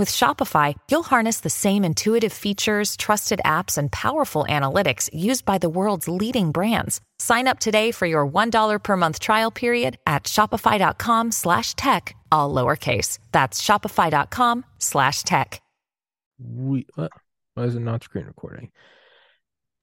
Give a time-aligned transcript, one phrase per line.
[0.00, 5.58] With Shopify, you'll harness the same intuitive features, trusted apps, and powerful analytics used by
[5.58, 7.02] the world's leading brands.
[7.18, 12.54] Sign up today for your $1 per month trial period at shopify.com slash tech, all
[12.54, 13.18] lowercase.
[13.32, 15.60] That's shopify.com slash tech.
[16.38, 17.12] we what?
[17.52, 18.70] Why is it not screen recording?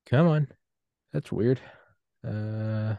[0.07, 0.47] Come on.
[1.13, 1.59] That's weird.
[2.27, 2.95] Uh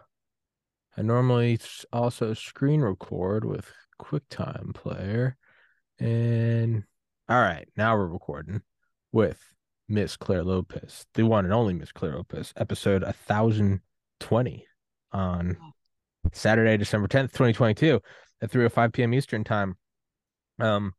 [0.96, 1.58] I normally
[1.92, 5.36] also screen record with QuickTime Player.
[5.98, 6.84] And
[7.28, 8.62] all right, now we're recording
[9.12, 9.38] with
[9.86, 14.66] Miss Clare Lopez, the one and only Miss Clare Lopez, episode 1020
[15.12, 15.58] on
[16.32, 18.00] Saturday, December 10th, 2022
[18.40, 19.12] at 3:05 p.m.
[19.12, 19.76] Eastern time.
[20.58, 20.94] Um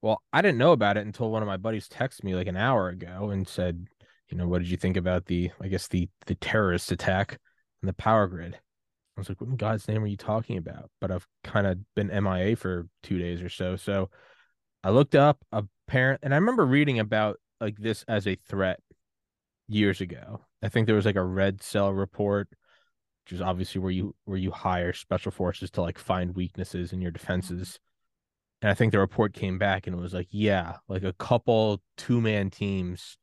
[0.00, 2.56] well, I didn't know about it until one of my buddies texted me like an
[2.56, 3.86] hour ago and said,
[4.30, 7.38] you know, what did you think about the, I guess the the terrorist attack
[7.82, 8.54] on the power grid?
[8.54, 10.90] I was like, what in God's name are you talking about?
[10.98, 13.76] But I've kind of been MIA for two days or so.
[13.76, 14.08] So
[14.84, 18.80] I looked up a parent, and I remember reading about like this as a threat
[19.68, 20.44] years ago.
[20.62, 22.48] I think there was like a red cell report,
[23.24, 27.00] which is obviously where you where you hire special forces to like find weaknesses in
[27.00, 27.78] your defenses.
[28.60, 31.82] And I think the report came back and it was like, yeah, like a couple
[31.96, 33.18] two man teams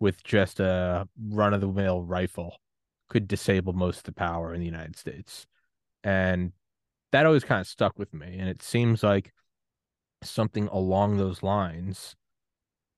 [0.00, 2.56] with just a run of the mill rifle
[3.10, 5.46] could disable most of the power in the United States.
[6.04, 6.52] And
[7.12, 8.36] that always kind of stuck with me.
[8.38, 9.32] And it seems like
[10.22, 12.16] something along those lines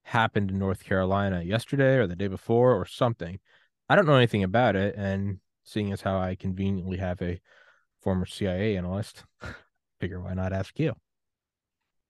[0.05, 3.39] happened in North Carolina yesterday or the day before or something.
[3.89, 4.95] I don't know anything about it.
[4.97, 7.41] And seeing as how I conveniently have a
[8.01, 9.25] former CIA analyst,
[10.01, 10.95] figure why not ask you?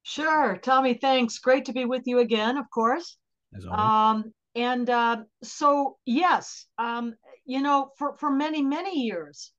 [0.03, 1.39] Sure, Tommy, thanks.
[1.39, 3.17] Great to be with you again, of course.
[3.55, 3.81] As always.
[3.81, 9.53] Um, and uh, so, yes, um, you know, for, for many, many years,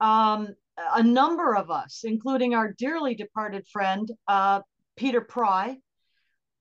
[0.00, 4.60] um, a number of us, including our dearly departed friend, uh,
[4.96, 5.76] Peter Pry,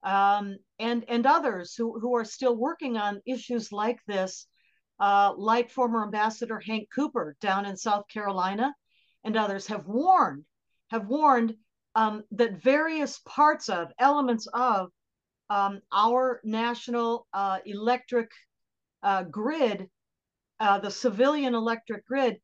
[0.04, 4.48] um, and, and others who, who are still working on issues like this,
[5.00, 8.74] uh, like former Ambassador Hank Cooper down in South Carolina,
[9.24, 10.44] and others have warned,
[10.90, 11.56] have warned
[11.96, 14.90] um, that various parts of, elements of
[15.50, 18.32] um, our national uh, electric
[19.04, 19.90] uh, grid,
[20.60, 22.38] uh, the civilian electric grid,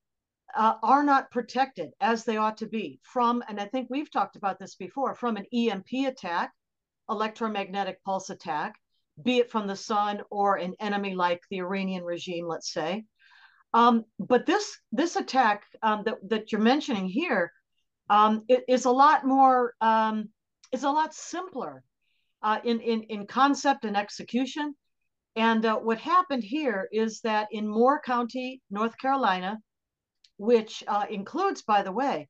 [0.55, 4.35] uh, are not protected as they ought to be from, and I think we've talked
[4.35, 6.51] about this before, from an EMP attack,
[7.09, 8.75] electromagnetic pulse attack,
[9.23, 13.05] be it from the sun or an enemy like the Iranian regime, let's say.
[13.73, 17.51] Um, but this this attack um, that that you're mentioning here
[18.09, 20.29] um, is a lot more um,
[20.71, 21.83] is a lot simpler
[22.41, 24.73] uh, in, in in concept and execution.
[25.35, 29.59] And uh, what happened here is that in Moore County, North Carolina,
[30.39, 32.29] which uh, includes, by the way,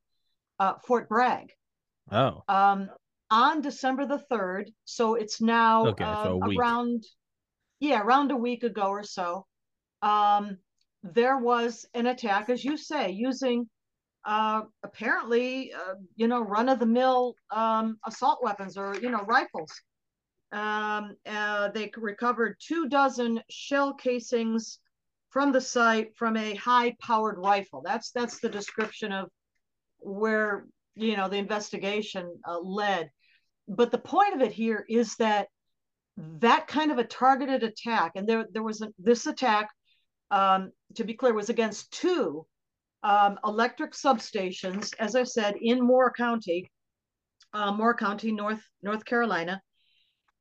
[0.60, 1.54] uh, Fort Bragg,
[2.12, 2.90] oh, um,
[3.30, 4.72] on December the third.
[4.86, 6.60] So it's now Okay, so a week.
[6.60, 7.04] around,
[7.80, 9.46] yeah, around a week ago or so.
[10.02, 10.58] Um,
[11.04, 13.70] there was an attack, as you say, using
[14.26, 19.24] uh, apparently, uh, you know, run of the mill um, assault weapons or, you know,
[19.28, 19.72] rifles.
[20.52, 24.80] Um, uh, they recovered two dozen shell casings
[25.30, 27.82] from the site from a high powered rifle.
[27.84, 29.30] That's that's the description of
[30.00, 33.10] where you know the investigation uh, led.
[33.68, 35.48] But the point of it here is that
[36.18, 39.70] that kind of a targeted attack, and there there was a, this attack,
[40.32, 42.46] um, to be clear, was against two
[43.04, 46.70] um, electric substations, as I said, in Moore County,
[47.54, 49.62] uh, Moore County, North North Carolina,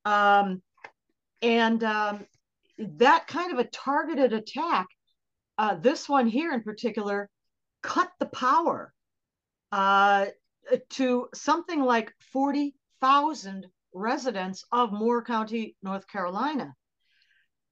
[0.05, 0.63] um,
[1.43, 2.27] and um,
[2.79, 4.87] that kind of a targeted attack.
[5.57, 7.29] Uh, this one here in particular
[7.83, 8.93] cut the power
[9.73, 10.27] uh,
[10.91, 16.75] to something like forty thousand residents of Moore County, North Carolina.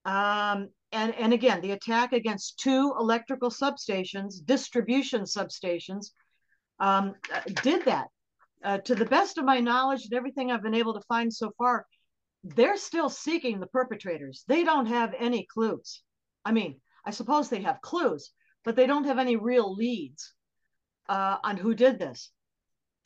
[0.05, 6.13] Um, and, and again, the attack against two electrical substations, distribution substations,
[6.81, 7.15] um,
[7.63, 8.07] did that.
[8.65, 11.53] Uh, to the best of my knowledge and everything I've been able to find so
[11.59, 11.87] far,
[12.55, 14.45] they're still seeking the perpetrators.
[14.47, 16.03] They don't have any clues.
[16.45, 18.33] I mean, I suppose they have clues,
[18.65, 20.33] but they don't have any real leads
[21.09, 22.31] uh, on who did this.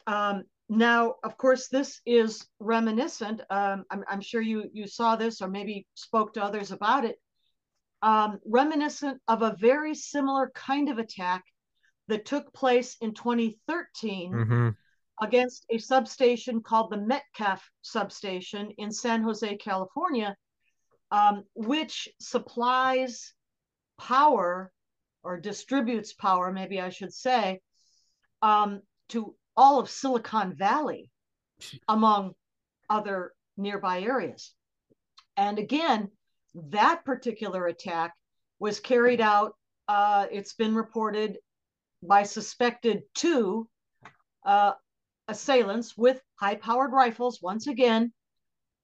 [0.07, 3.41] Um, now, of course, this is reminiscent.
[3.51, 7.17] Um, I'm, I'm, sure you you saw this or maybe spoke to others about it.
[8.03, 11.45] Um, reminiscent of a very similar kind of attack
[12.09, 14.69] that took place in 2013 mm-hmm.
[15.20, 20.34] Against a substation called the Metcalf substation in San Jose, California,
[21.11, 23.34] um, which supplies
[23.99, 24.72] power
[25.22, 27.61] or distributes power, maybe I should say,
[28.40, 28.81] um,
[29.11, 31.11] to all of Silicon Valley,
[31.88, 32.32] among
[32.88, 34.55] other nearby areas.
[35.37, 36.11] And again,
[36.55, 38.14] that particular attack
[38.58, 39.55] was carried out,
[39.88, 41.38] uh, it's been reported
[42.02, 43.69] by suspected two
[44.44, 44.72] uh,
[45.31, 48.12] assailants with high powered rifles, once again,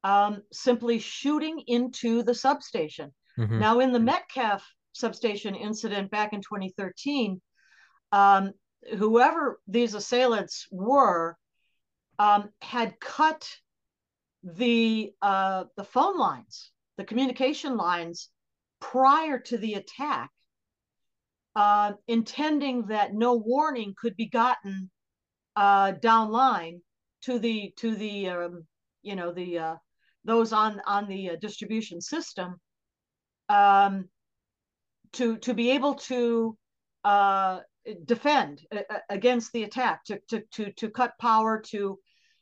[0.04, 3.12] um, simply shooting into the substation.
[3.38, 3.58] Mm-hmm.
[3.58, 7.40] Now, in the Metcalf substation incident back in 2013,
[8.12, 8.52] um,
[8.96, 11.36] whoever these assailants were
[12.18, 13.50] um, had cut
[14.42, 18.30] the uh, the phone lines, the communication lines
[18.80, 20.30] prior to the attack,
[21.56, 24.90] uh, intending that no warning could be gotten
[25.56, 26.80] uh, down line
[27.22, 28.66] to the to the um,
[29.02, 29.76] you know the uh,
[30.24, 32.60] those on on the uh, distribution system
[33.48, 34.08] um,
[35.12, 36.56] to to be able to
[37.04, 37.60] uh,
[38.04, 41.98] defend uh, uh, against the attack to to to to cut power to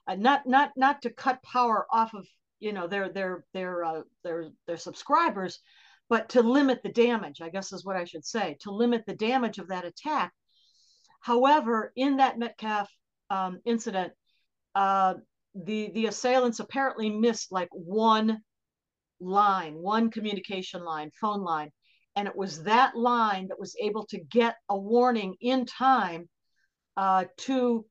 [0.07, 2.27] uh, not not not to cut power off of
[2.61, 5.61] you know their their their uh, their their subscribers
[6.09, 9.15] but to limit the damage i guess is what i should say to limit the
[9.15, 10.33] damage of that attack.
[11.21, 12.91] However in that metcalf
[13.31, 14.12] um, incident
[14.75, 15.15] uh,
[15.55, 18.41] the the assailants apparently missed like one
[19.21, 21.71] line one communication line phone line.
[22.17, 26.29] And it was that line that was able to get a warning in time
[26.97, 27.85] uh, to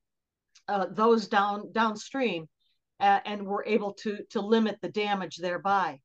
[0.69, 2.47] uh, those down downstream
[2.99, 5.99] and were able to to limit the damage thereby.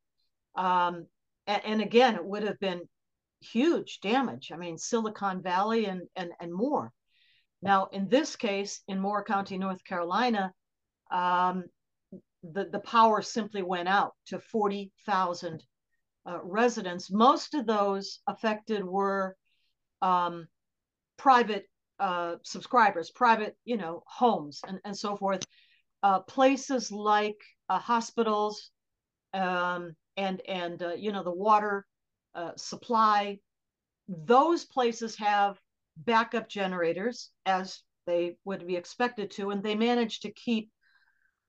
[0.55, 1.07] Um,
[1.47, 2.81] and, and, again it would have been
[3.39, 4.51] huge damage.
[4.53, 6.91] I mean silicon valley and and, and more
[7.61, 10.53] now in this case in moore county north carolina
[11.11, 11.63] um,
[12.43, 15.63] the, the power simply went out to 40,000
[16.25, 17.11] uh, residents.
[17.11, 19.35] Most of those affected were
[20.01, 20.47] um,
[21.17, 21.65] private
[21.99, 25.45] uh, subscribers, private, you know, homes and, and so forth.
[26.01, 28.71] Uh, places like uh, hospitals
[29.33, 31.85] um, and and uh, you know the water
[32.35, 33.37] uh, supply,
[34.07, 35.59] those places have
[36.05, 40.69] backup generators as they would be expected to, and they managed to keep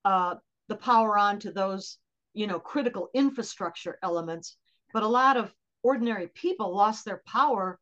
[0.03, 1.97] the power on to those
[2.33, 4.57] you know critical infrastructure elements
[4.93, 5.53] but a lot of
[5.83, 7.79] ordinary people lost their power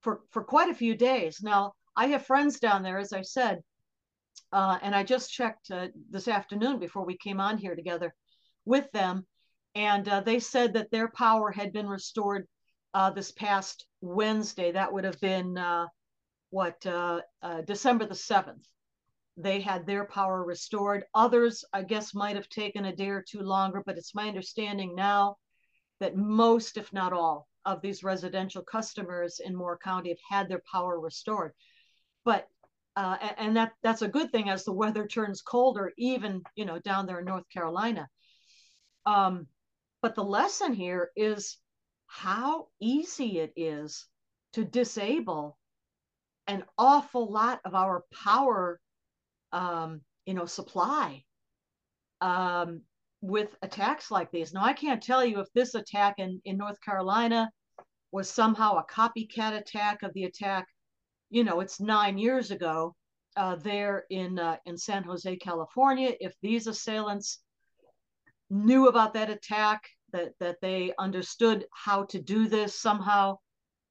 [0.00, 1.40] for for quite a few days.
[1.42, 3.62] Now I have friends down there, as I said,
[4.52, 8.14] uh, and I just checked uh, this afternoon before we came on here together
[8.64, 9.26] with them,
[9.74, 12.46] and uh, they said that their power had been restored
[12.94, 14.72] uh, this past Wednesday.
[14.72, 15.86] That would have been uh,
[16.50, 17.20] what uh,
[17.66, 18.66] December the seventh.
[19.36, 21.04] They had their power restored.
[21.14, 24.96] Others, I guess, might have taken a day or two longer, but it's my understanding
[24.96, 25.36] now
[26.00, 30.62] that most, if not all, of these residential customers in Moore County have had their
[30.70, 31.52] power restored.
[32.24, 32.48] But
[32.96, 36.80] uh, and that that's a good thing as the weather turns colder, even you know
[36.80, 38.08] down there in North Carolina.
[39.06, 39.46] Um,
[40.02, 41.58] but the lesson here is
[42.06, 44.06] how easy it is
[44.54, 45.58] to disable
[46.48, 48.80] an awful lot of our power,
[49.52, 51.22] um, you know, supply.
[52.20, 52.82] Um,
[53.20, 54.52] with attacks like these.
[54.52, 57.50] Now, I can't tell you if this attack in, in North Carolina
[58.12, 60.66] was somehow a copycat attack of the attack.
[61.30, 62.94] You know, it's nine years ago
[63.36, 66.12] uh, there in uh, in San Jose, California.
[66.20, 67.40] If these assailants
[68.50, 69.82] knew about that attack,
[70.12, 73.38] that that they understood how to do this somehow,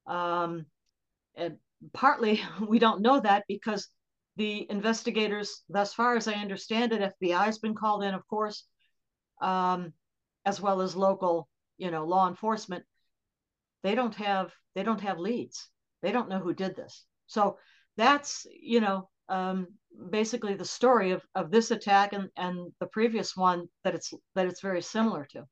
[0.08, 0.66] um,
[1.36, 1.58] and
[1.94, 3.88] partly we don't know that because
[4.36, 8.66] the investigators, thus far as I understand it, FBI has been called in, of course
[9.42, 9.94] um,
[10.46, 12.84] as well as local, you know, law enforcement,
[13.84, 15.70] they don't have they don't have leads.
[16.02, 17.06] They don't know who did this.
[17.28, 17.58] So
[17.96, 19.68] that's you know um,
[20.10, 24.48] basically the story of, of this attack and, and the previous one that it's that
[24.48, 25.46] it's very similar to.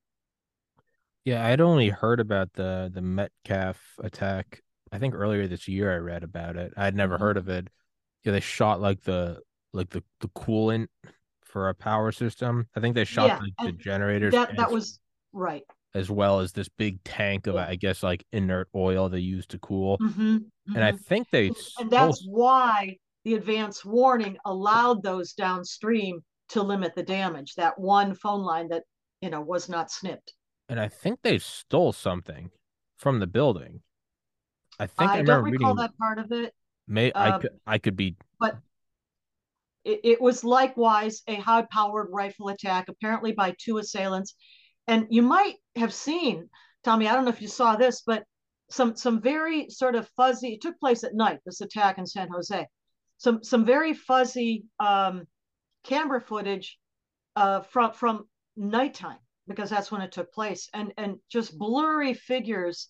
[1.24, 4.62] Yeah, I'd only heard about the the Metcalf attack.
[4.92, 6.74] I think earlier this year I read about it.
[6.78, 7.24] I'd never mm-hmm.
[7.24, 7.68] heard of it.
[8.24, 9.40] Yeah, they shot like the
[9.74, 10.88] like the the coolant
[11.44, 12.68] for a power system.
[12.76, 14.34] I think they shot yeah, the, the generators.
[14.34, 15.00] That that was
[15.32, 15.64] right.
[15.94, 17.68] As well as this big tank of, yeah.
[17.70, 19.98] I guess, like inert oil they used to cool.
[20.00, 20.76] Mm-hmm, mm-hmm.
[20.76, 20.98] And I mm-hmm.
[20.98, 21.52] think they.
[21.80, 27.56] And that's why the advance warning allowed those downstream to limit the damage.
[27.56, 28.84] That one phone line that
[29.22, 30.34] you know was not snipped.
[30.68, 32.50] And I think they stole something
[32.98, 33.82] from the building.
[34.80, 36.54] I think I, I don't recall reading, that part of it.
[36.88, 38.58] May uh, I could I could be but
[39.86, 44.36] it, it was likewise a high powered rifle attack, apparently by two assailants.
[44.88, 46.50] And you might have seen,
[46.84, 48.24] Tommy, I don't know if you saw this, but
[48.70, 50.54] some some very sort of fuzzy.
[50.54, 51.40] It took place at night.
[51.46, 52.68] This attack in San Jose.
[53.18, 55.28] Some some very fuzzy um,
[55.84, 56.78] camera footage
[57.36, 58.28] uh, from from
[58.58, 62.90] nighttime because that's when it took place, and and just blurry figures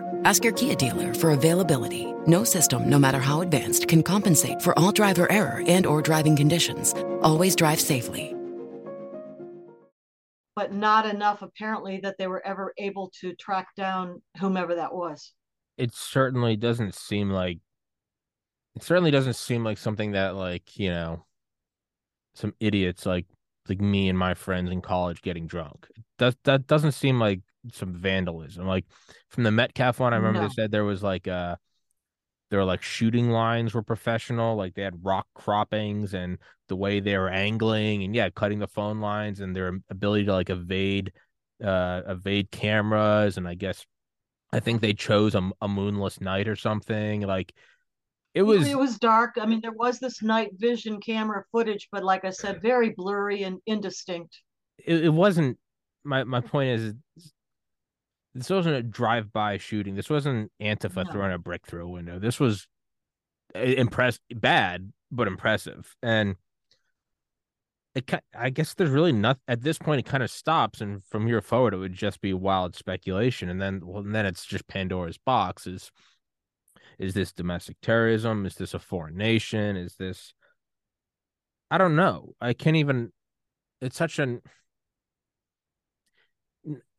[0.23, 2.13] Ask your Kia dealer for availability.
[2.27, 6.35] No system, no matter how advanced, can compensate for all driver error and or driving
[6.35, 6.93] conditions.
[7.21, 8.35] Always drive safely.
[10.55, 15.33] But not enough, apparently, that they were ever able to track down whomever that was.
[15.77, 17.59] It certainly doesn't seem like
[18.75, 21.25] it certainly doesn't seem like something that like, you know,
[22.35, 23.25] some idiots like
[23.69, 25.87] like me and my friends in college getting drunk.
[26.19, 28.65] That that doesn't seem like some vandalism.
[28.65, 28.85] Like
[29.29, 30.47] from the Metcalf one, I remember no.
[30.47, 31.55] they said there was like uh
[32.49, 36.37] there were like shooting lines were professional, like they had rock croppings and
[36.67, 40.33] the way they were angling and yeah, cutting the phone lines and their ability to
[40.33, 41.13] like evade
[41.63, 43.85] uh evade cameras and I guess
[44.53, 47.21] I think they chose a, a moonless night or something.
[47.21, 47.53] Like
[48.33, 49.35] it was it was dark.
[49.39, 53.43] I mean, there was this night vision camera footage, but like I said, very blurry
[53.43, 54.41] and indistinct.
[54.77, 55.57] It, it wasn't.
[56.03, 56.93] My my point is,
[58.33, 59.95] this wasn't a drive-by shooting.
[59.95, 61.11] This wasn't Antifa no.
[61.11, 62.19] throwing a brick through a window.
[62.19, 62.67] This was
[63.55, 65.95] eh, impress bad, but impressive.
[66.01, 66.35] And
[67.93, 69.99] it, I guess there's really nothing at this point.
[69.99, 73.49] It kind of stops, and from here forward, it would just be wild speculation.
[73.49, 75.67] And then, well, and then it's just Pandora's box.
[75.67, 75.91] Is
[76.97, 78.45] is this domestic terrorism?
[78.45, 79.75] Is this a foreign nation?
[79.75, 80.33] Is this
[81.69, 82.33] I don't know.
[82.39, 83.11] I can't even
[83.81, 84.41] it's such an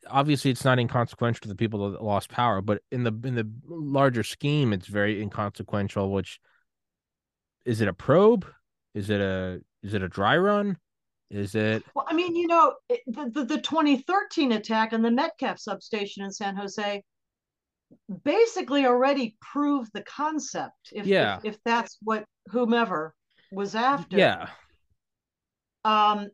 [0.08, 3.50] obviously it's not inconsequential to the people that lost power, but in the in the
[3.66, 6.40] larger scheme it's very inconsequential, which
[7.64, 8.46] is it a probe?
[8.94, 10.78] Is it a is it a dry run?
[11.30, 15.58] Is it Well, I mean, you know, the, the, the 2013 attack on the Metcalf
[15.58, 17.02] substation in San Jose
[18.24, 21.38] basically already proved the concept if, yeah.
[21.38, 23.14] if, if that's what whomever
[23.52, 24.48] was after yeah
[25.84, 26.28] um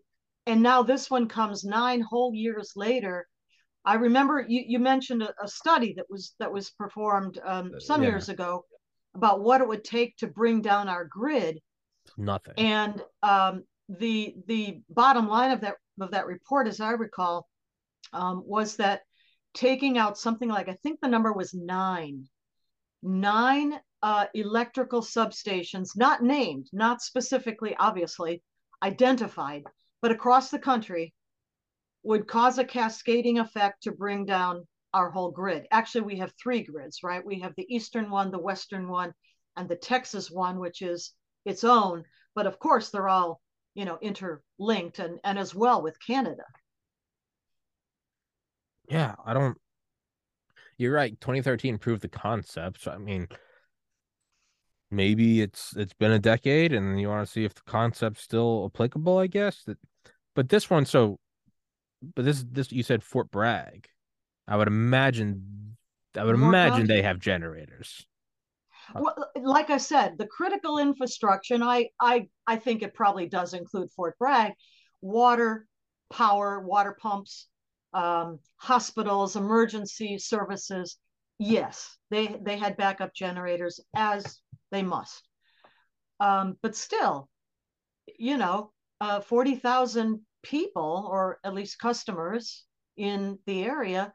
[0.47, 3.27] and now this one comes nine whole years later
[3.89, 7.81] i remember you, you mentioned a, a study that was that was performed um, uh,
[7.81, 8.11] some yeah.
[8.11, 8.65] years ago
[9.15, 11.59] about what it would take to bring down our grid
[12.17, 17.49] nothing and um, the the bottom line of that of that report as i recall
[18.13, 19.03] um, was that
[19.55, 22.29] taking out something like, I think the number was nine,
[23.03, 28.43] nine uh, electrical substations, not named, not specifically, obviously
[28.83, 29.65] identified,
[30.01, 31.13] but across the country
[32.09, 35.67] would cause a cascading effect to bring down our whole grid.
[35.71, 37.25] Actually, we have three grids, right?
[37.25, 39.13] We have the eastern one, the western one,
[39.57, 41.13] and the Texas one, which is
[41.45, 42.05] its own.
[42.35, 43.41] But of course, they're all,
[43.75, 46.45] you know, interlinked and, and as well with Canada
[48.89, 49.57] yeah, I don't.
[50.77, 51.19] You're right.
[51.21, 52.83] 2013 proved the concept.
[52.83, 53.29] So, I mean,
[54.91, 58.71] maybe it's it's been a decade, and you want to see if the concept's still
[58.73, 59.19] applicable.
[59.19, 59.79] I guess that,
[60.35, 61.19] but this one, so,
[62.03, 63.89] but this this you said Fort Bragg.
[64.47, 65.77] I would imagine.
[66.17, 68.07] I would More imagine they have generators.
[68.95, 73.53] Well, like I said, the critical infrastructure, and I, I, I think it probably does
[73.53, 74.53] include Fort Bragg,
[75.03, 75.67] water,
[76.11, 77.49] power, water pumps,
[77.93, 80.97] um, hospitals, emergency services,
[81.39, 84.41] yes, they they had backup generators as
[84.71, 85.27] they must.
[86.21, 87.29] Um, but still,
[88.19, 92.65] you know, uh, forty thousand people, or at least customers
[92.97, 94.13] in the area,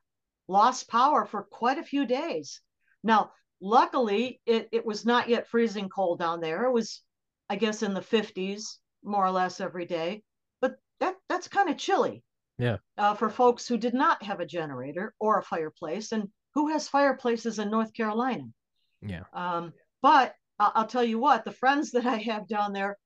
[0.48, 2.62] lost power for quite a few days.
[3.04, 6.66] Now, luckily, it, it was not yet freezing cold down there.
[6.66, 7.02] It was,
[7.50, 10.24] I guess, in the 50s, more or less every day.
[10.60, 12.24] But that that's kind of chilly
[12.58, 12.78] yeah.
[12.98, 16.88] Uh, for folks who did not have a generator or a fireplace, and who has
[16.88, 18.46] fireplaces in North Carolina?
[19.02, 19.24] Yeah.
[19.34, 22.98] Um, but I'll, I'll, tell you what, the friends that I have down there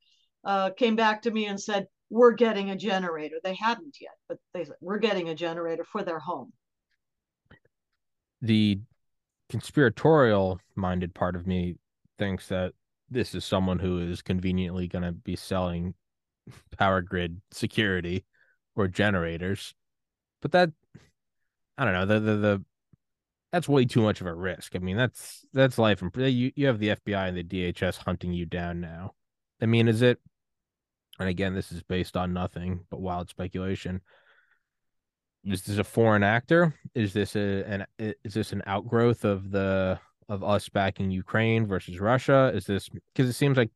[0.43, 4.39] uh, came back to me and said, "We're getting a generator." They hadn't yet, but
[4.53, 6.53] they said, "We're getting a generator for their home."
[8.41, 8.79] The
[9.49, 11.75] conspiratorial minded part of me
[12.17, 12.73] thinks that
[13.09, 15.93] this is someone who is conveniently going to be selling
[16.77, 18.25] power grid security
[18.75, 19.73] or generators.
[20.41, 20.71] But that
[21.77, 22.65] I don't know, the the, the
[23.51, 24.75] that's way too much of a risk.
[24.75, 26.01] I mean, that's that's life.
[26.01, 29.13] And you you have the FBI and the DHS hunting you down now.
[29.61, 30.19] I mean, is it?
[31.19, 34.01] And again, this is based on nothing but wild speculation.
[35.43, 36.75] Is this a foreign actor?
[36.93, 41.99] Is this a an is this an outgrowth of the of us backing Ukraine versus
[41.99, 42.51] Russia?
[42.53, 43.71] Is this because it seems like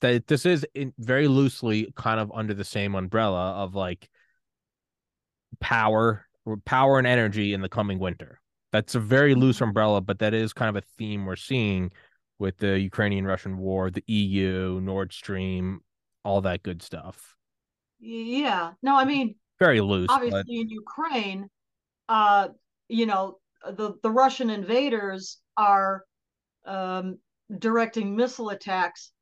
[0.00, 4.08] that this is in, very loosely kind of under the same umbrella of like
[5.60, 6.26] power
[6.64, 8.40] power and energy in the coming winter.
[8.72, 11.92] That's a very loose umbrella, but that is kind of a theme we're seeing
[12.38, 15.80] with the Ukrainian Russian war, the EU, Nord Stream,
[16.26, 17.36] all that good stuff.
[17.98, 18.72] Yeah.
[18.82, 20.08] No, I mean very loose.
[20.10, 20.48] Obviously but...
[20.48, 21.48] in Ukraine,
[22.08, 22.48] uh,
[22.88, 26.04] you know, the, the Russian invaders are
[26.66, 27.18] um,
[27.58, 29.12] directing missile attacks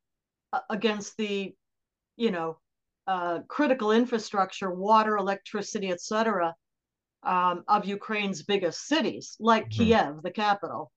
[0.69, 1.53] against the,
[2.17, 2.57] you know,
[3.07, 6.55] uh, critical infrastructure, water, electricity, etc.,
[7.23, 9.83] um, of Ukraine's biggest cities, like mm-hmm.
[9.83, 10.91] Kiev, the capital,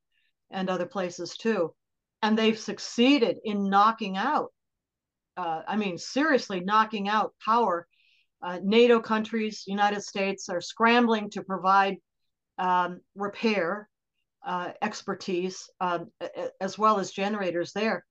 [0.51, 1.75] and other places too.
[2.23, 4.53] And they've succeeded in knocking out,
[5.39, 7.87] uh, I mean, seriously knocking out power.
[8.43, 11.97] Uh, NATO countries, United States, are scrambling to provide
[12.59, 13.89] um, repair
[14.45, 16.11] uh, expertise um,
[16.61, 18.05] as well as generators there.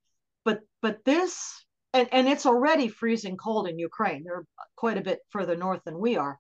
[0.46, 4.24] But but this and, and it's already freezing cold in Ukraine.
[4.24, 4.46] They're
[4.78, 6.40] quite a bit further north than we are.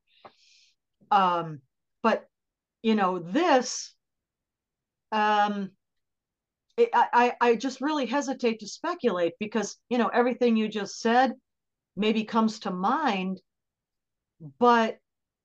[1.12, 1.60] Um,
[2.02, 2.26] but
[2.82, 3.94] you know this
[5.12, 5.72] um,
[6.78, 11.34] it, I, I just really hesitate to speculate because you know everything you just said
[11.96, 13.42] maybe comes to mind
[14.60, 14.98] but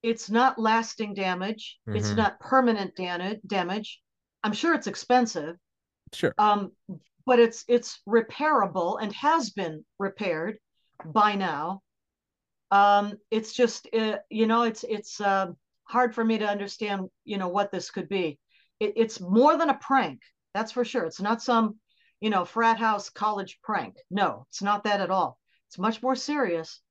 [0.03, 1.79] it's not lasting damage.
[1.87, 1.97] Mm-hmm.
[1.97, 4.01] it's not permanent damage damage.
[4.43, 5.55] I'm sure it's expensive.
[6.13, 6.33] Sure.
[6.37, 6.71] Um
[7.25, 10.57] but it's it's repairable and has been repaired
[11.05, 11.81] by now.
[12.69, 15.47] Um it's just uh, you know it's it's uh,
[15.85, 18.39] hard for me to understand, you know, what this could be.
[18.79, 20.19] It, it's more than a prank,
[20.53, 21.05] that's for sure.
[21.05, 21.75] It's not some,
[22.21, 23.95] you know, frat house college prank.
[24.09, 25.39] No, it's not that at all.
[25.69, 26.81] It's much more serious.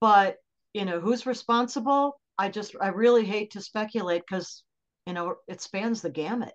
[0.00, 0.36] But,
[0.72, 2.20] you know, who's responsible?
[2.36, 4.64] I just, I really hate to speculate because,
[5.06, 6.52] you know, it spans the gamut.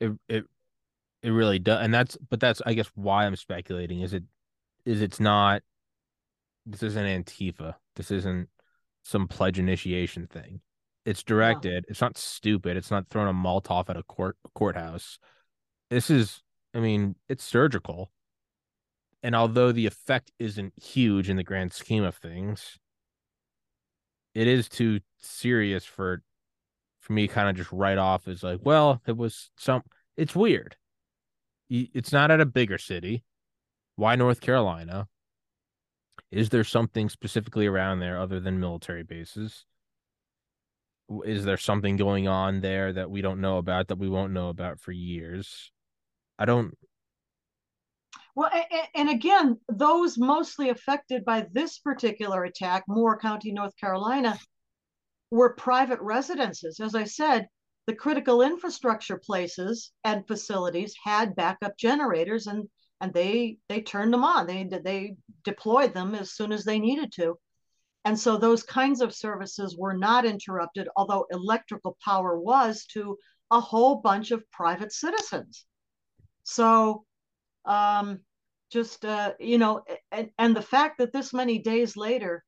[0.00, 0.44] It, it,
[1.22, 1.82] it really does.
[1.82, 4.24] And that's, but that's, I guess, why I'm speculating is it,
[4.84, 5.62] is it's not,
[6.66, 7.74] this isn't Antifa.
[7.94, 8.48] This isn't
[9.04, 10.60] some pledge initiation thing.
[11.04, 11.84] It's directed.
[11.88, 12.76] It's not stupid.
[12.76, 15.20] It's not throwing a Molotov at a court courthouse.
[15.90, 16.42] This is,
[16.74, 18.10] I mean, it's surgical.
[19.22, 22.78] And although the effect isn't huge in the grand scheme of things,
[24.34, 26.22] it is too serious for
[27.00, 29.82] for me kind of just write off as like, well, it was some
[30.16, 30.76] it's weird.
[31.68, 33.24] It's not at a bigger city.
[33.96, 35.08] Why North Carolina?
[36.30, 39.64] Is there something specifically around there other than military bases?
[41.24, 44.48] Is there something going on there that we don't know about that we won't know
[44.48, 45.72] about for years?
[46.38, 46.74] I don't.
[48.34, 48.50] Well,
[48.94, 54.38] and again, those mostly affected by this particular attack, Moore County, North Carolina,
[55.30, 56.78] were private residences.
[56.78, 57.48] As I said,
[57.86, 62.68] the critical infrastructure places and facilities had backup generators, and
[63.00, 64.46] and they they turned them on.
[64.46, 67.38] They they deployed them as soon as they needed to.
[68.04, 73.18] And so those kinds of services were not interrupted, although electrical power was to
[73.50, 75.66] a whole bunch of private citizens.
[76.46, 77.04] So
[77.64, 78.20] um,
[78.70, 79.82] just uh, you know,
[80.12, 82.44] and, and the fact that this many days later,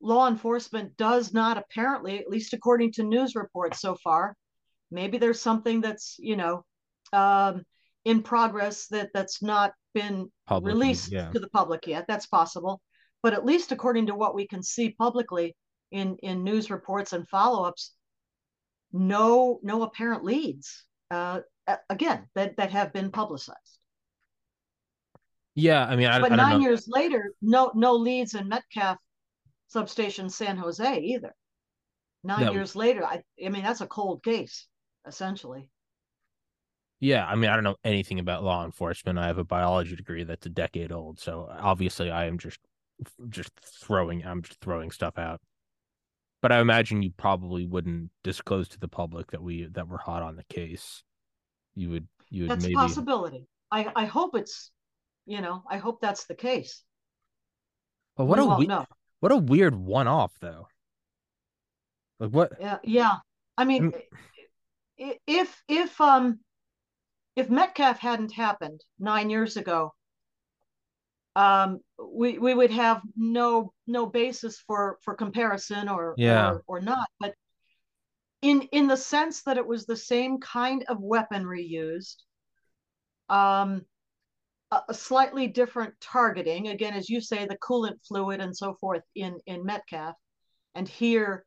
[0.00, 4.36] law enforcement does not apparently, at least according to news reports so far,
[4.92, 6.64] maybe there's something that's you know
[7.12, 7.64] um,
[8.04, 11.28] in progress that that's not been public, released yeah.
[11.30, 12.06] to the public yet.
[12.06, 12.80] That's possible,
[13.24, 15.56] but at least according to what we can see publicly
[15.90, 17.92] in in news reports and follow-ups,
[18.92, 20.84] no no apparent leads.
[21.10, 23.78] Uh, Uh, again, that that have been publicized.
[25.54, 26.68] Yeah, I mean, I, but I nine know.
[26.68, 28.98] years later, no no leads in Metcalf
[29.68, 31.34] substation San Jose either.
[32.22, 34.66] Nine that, years later, I I mean that's a cold case
[35.06, 35.68] essentially.
[37.00, 39.18] Yeah, I mean, I don't know anything about law enforcement.
[39.18, 42.58] I have a biology degree that's a decade old, so obviously I am just
[43.28, 45.40] just throwing I'm just throwing stuff out.
[46.42, 50.22] But I imagine you probably wouldn't disclose to the public that we that we're hot
[50.22, 51.02] on the case.
[51.76, 53.46] You would you would that's maybe a possibility.
[53.70, 54.72] I I hope it's
[55.26, 56.82] you know, I hope that's the case.
[58.16, 58.86] But what we a we-
[59.20, 60.66] what a weird one off though.
[62.18, 62.52] Like what?
[62.58, 63.16] Yeah, yeah.
[63.58, 66.40] I mean, I mean if if um
[67.34, 69.94] if Metcalf hadn't happened nine years ago,
[71.34, 76.50] um, we we would have no no basis for for comparison or yeah.
[76.50, 77.08] or, or not.
[77.20, 77.34] But
[78.46, 82.22] in in the sense that it was the same kind of weaponry used
[83.28, 83.82] um
[84.70, 86.68] a, a slightly different targeting.
[86.68, 90.14] Again as you say the coolant fluid and so forth in in metcalf.
[90.76, 91.44] And here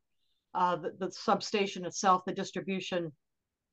[0.54, 3.14] uh the, the substation itself the distribution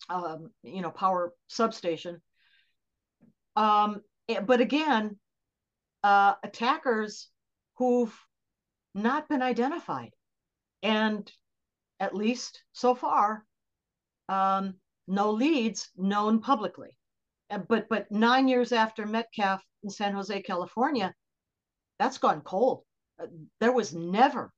[0.08, 2.22] um you know power substation.
[3.56, 4.02] Um
[4.46, 5.18] but again
[6.04, 7.28] uh attackers
[7.78, 8.16] who've
[8.94, 10.12] not been identified.
[10.82, 11.28] And
[12.00, 13.44] at least so far,
[14.28, 14.74] um,
[15.06, 16.96] no leads known publicly.
[17.68, 21.14] But but nine years after Metcalf in San Jose, California,
[21.98, 22.82] that's gone cold.
[23.20, 23.26] Uh,
[23.60, 24.52] there was never,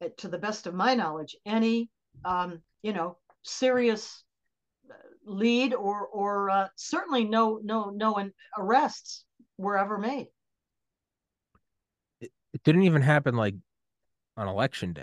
[0.00, 1.90] uh, to the best of my knowledge, any
[2.24, 4.22] um, you know serious
[4.88, 4.94] uh,
[5.26, 9.24] lead or or uh, certainly no no no arrests
[9.58, 10.28] were ever made.
[12.20, 13.56] It, it didn't even happen like
[14.36, 15.02] on election day.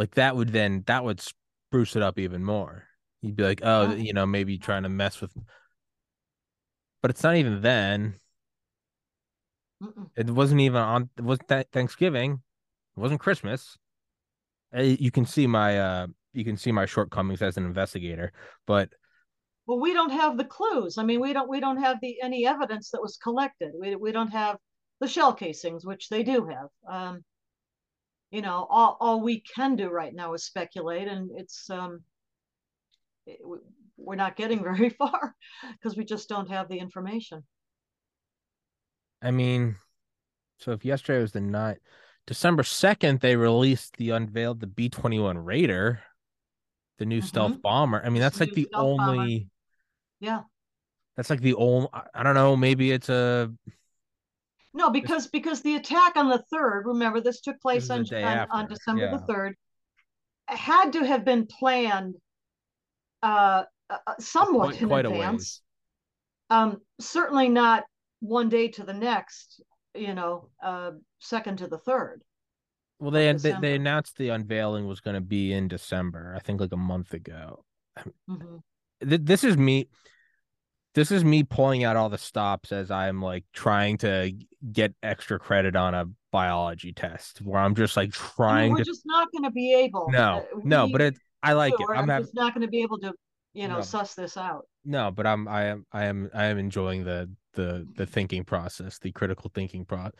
[0.00, 2.84] Like that would then that would spruce it up even more.
[3.20, 5.30] You'd be like, oh, you know, maybe trying to mess with.
[7.02, 8.14] But it's not even then.
[9.82, 10.08] Mm-mm.
[10.16, 11.10] It wasn't even on.
[11.18, 12.40] It wasn't that Thanksgiving.
[12.96, 13.76] It wasn't Christmas.
[14.72, 18.32] Eh, you can see my uh, you can see my shortcomings as an investigator,
[18.66, 18.88] but
[19.66, 20.96] well, we don't have the clues.
[20.96, 23.72] I mean, we don't we don't have the any evidence that was collected.
[23.78, 24.56] We we don't have
[24.98, 26.68] the shell casings, which they do have.
[26.90, 27.22] Um,
[28.30, 32.00] you know all, all we can do right now is speculate and it's um
[33.26, 33.40] it,
[33.96, 35.34] we're not getting very far
[35.72, 37.42] because we just don't have the information
[39.22, 39.76] i mean
[40.58, 41.78] so if yesterday was the night
[42.26, 46.00] december 2nd they released the unveiled the b-21 raider
[46.98, 47.26] the new mm-hmm.
[47.26, 49.50] stealth bomber i mean that's like the only bomber.
[50.20, 50.40] yeah
[51.16, 53.50] that's like the only i don't know maybe it's a
[54.72, 58.46] no, because because the attack on the third, remember this took place this on, on,
[58.50, 59.16] on, December yeah.
[59.16, 59.54] the third,
[60.46, 62.14] had to have been planned
[63.22, 65.62] uh, uh, uh somewhat quite, in quite advance.
[66.50, 67.84] Um, certainly not
[68.20, 69.60] one day to the next,
[69.94, 72.22] you know, uh, second to the third.
[73.00, 76.34] Well, they, they they announced the unveiling was going to be in December.
[76.36, 77.64] I think like a month ago.
[78.28, 78.56] Mm-hmm.
[79.00, 79.88] This is me
[80.94, 84.32] this is me pulling out all the stops as I'm like trying to
[84.72, 88.78] get extra credit on a biology test where I'm just like trying I mean, we're
[88.78, 91.74] to just not going to be able no uh, we, no but it I like
[91.78, 93.12] it I'm, I'm just not going to be able to
[93.52, 93.80] you know no.
[93.82, 97.86] suss this out no but I'm I am I am I am enjoying the the
[97.96, 100.12] the thinking process the critical thinking process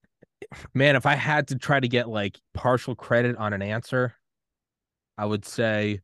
[0.74, 4.14] man if I had to try to get like partial credit on an answer
[5.16, 6.00] I would say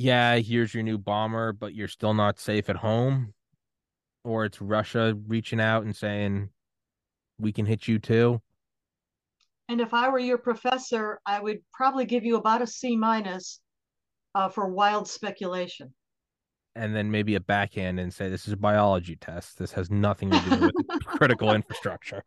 [0.00, 3.34] yeah, here's your new bomber, but you're still not safe at home.
[4.24, 6.48] Or it's Russia reaching out and saying,
[7.38, 8.40] we can hit you too.
[9.68, 13.60] And if I were your professor, I would probably give you about a C minus
[14.34, 15.92] uh, for wild speculation.
[16.74, 19.58] And then maybe a backhand and say, this is a biology test.
[19.58, 22.24] This has nothing to do with critical infrastructure.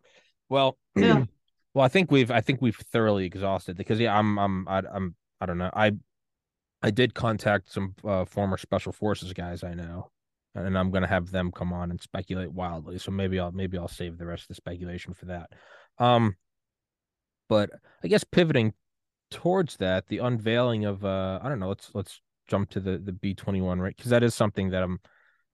[0.48, 1.24] Well, yeah.
[1.74, 5.16] well, I think we've, I think we've thoroughly exhausted because yeah, I'm, I'm, I, I'm,
[5.42, 5.72] I don't know.
[5.74, 5.94] I,
[6.84, 10.12] I did contact some uh, former special forces guys I know,
[10.54, 13.00] and I'm gonna have them come on and speculate wildly.
[13.00, 15.50] So maybe I'll maybe I'll save the rest of the speculation for that.
[15.98, 16.36] Um,
[17.48, 17.70] but
[18.04, 18.74] I guess pivoting
[19.32, 21.70] towards that, the unveiling of uh, I don't know.
[21.70, 24.84] Let's let's jump to the the B twenty one right because that is something that
[24.84, 25.00] I'm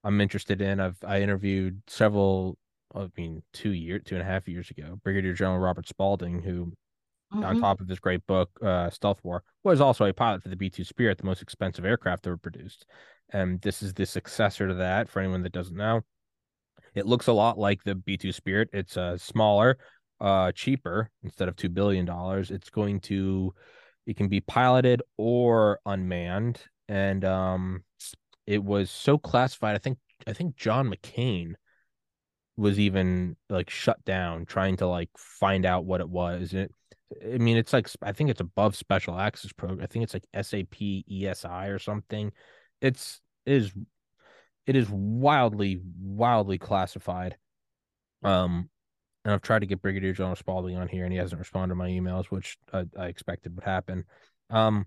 [0.02, 0.80] I'm interested in.
[0.80, 2.58] I've I interviewed several.
[2.92, 6.72] I mean, two year, two and a half years ago, Brigadier General Robert Spalding, who
[7.32, 7.44] mm-hmm.
[7.44, 10.56] on top of this great book, uh, Stealth War, was also a pilot for the
[10.56, 12.86] B 2 Spirit, the most expensive aircraft ever produced.
[13.32, 16.02] And this is the successor to that for anyone that doesn't know.
[16.94, 18.70] It looks a lot like the B 2 Spirit.
[18.72, 19.78] It's uh, smaller,
[20.20, 22.08] uh, cheaper instead of $2 billion.
[22.50, 23.54] It's going to,
[24.06, 26.62] it can be piloted or unmanned.
[26.88, 27.84] And um,
[28.46, 29.76] it was so classified.
[29.76, 31.54] I think, I think John McCain
[32.56, 36.52] was even like shut down trying to like find out what it was.
[36.52, 36.74] And it,
[37.22, 39.82] I mean, it's like I think it's above special access program.
[39.82, 40.74] I think it's like SAP
[41.10, 42.32] ESI or something.
[42.80, 43.72] It's it is
[44.66, 47.36] it is wildly wildly classified.
[48.22, 48.68] Um,
[49.24, 51.76] and I've tried to get Brigadier General Spalding on here, and he hasn't responded to
[51.76, 54.04] my emails, which I, I expected would happen.
[54.48, 54.86] Um,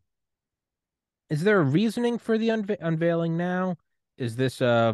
[1.30, 3.76] is there a reasoning for the unve- unveiling now?
[4.18, 4.94] Is this uh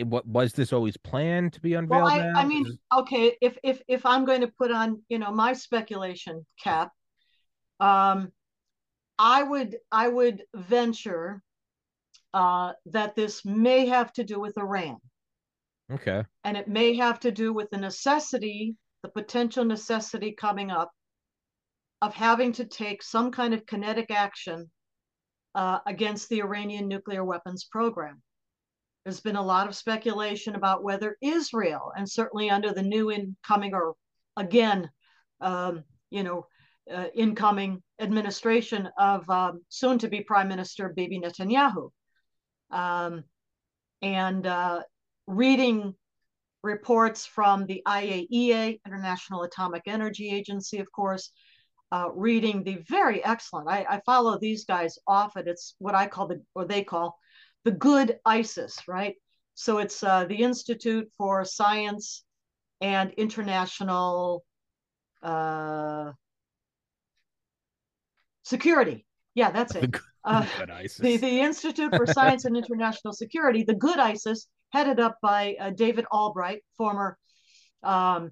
[0.00, 2.42] it, what was this always planned to be unveiled well, I.
[2.42, 6.46] I mean, okay, if if if I'm going to put on, you know, my speculation
[6.62, 6.90] cap,
[7.78, 8.32] um,
[9.18, 11.42] I would I would venture
[12.32, 14.96] uh, that this may have to do with Iran,
[15.92, 16.24] okay.
[16.44, 20.90] and it may have to do with the necessity, the potential necessity coming up
[22.00, 24.70] of having to take some kind of kinetic action
[25.54, 28.22] uh, against the Iranian nuclear weapons program.
[29.10, 33.74] There's been a lot of speculation about whether Israel, and certainly under the new incoming
[33.74, 33.96] or
[34.36, 34.88] again,
[35.40, 36.46] um, you know,
[36.88, 41.90] uh, incoming administration of um, soon to be Prime Minister Bibi Netanyahu.
[42.70, 43.24] Um,
[44.00, 44.82] and uh,
[45.26, 45.96] reading
[46.62, 51.32] reports from the IAEA, International Atomic Energy Agency, of course,
[51.90, 55.48] uh, reading the very excellent, I, I, follow these guys often.
[55.48, 57.18] It's what I call the, or they call
[57.64, 59.14] the good ISIS, right?
[59.54, 62.24] So it's uh, the Institute for Science
[62.80, 64.44] and International
[65.22, 66.12] uh,
[68.42, 69.06] Security.
[69.34, 69.94] Yeah, that's it.
[70.24, 70.44] Uh,
[70.98, 75.70] the, the Institute for Science and International Security, the good ISIS, headed up by uh,
[75.70, 77.16] David Albright, former
[77.82, 78.30] um,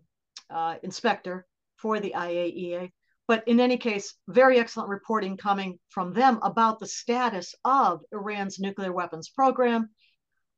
[0.51, 2.91] uh, inspector for the IAEA.
[3.29, 8.59] But in any case, very excellent reporting coming from them about the status of Iran's
[8.59, 9.91] nuclear weapons program,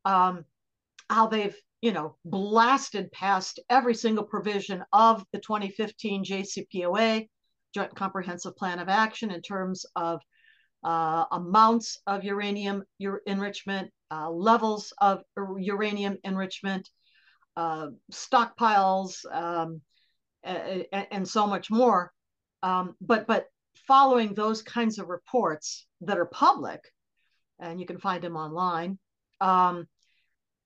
[0.05, 0.45] um,
[1.11, 7.29] how they've you know blasted past every single provision of the 2015 JCPOA,
[7.75, 10.21] Joint Comprehensive Plan of Action, in terms of
[10.85, 12.85] uh, amounts of uranium
[13.27, 15.23] enrichment, uh, levels of
[15.59, 16.89] uranium enrichment,
[17.57, 19.81] uh, stockpiles, um,
[20.45, 22.13] and, and, so much more.
[22.63, 23.47] Um, but but
[23.87, 26.81] following those kinds of reports that are public,
[27.59, 28.99] and you can find them online,
[29.41, 29.87] um,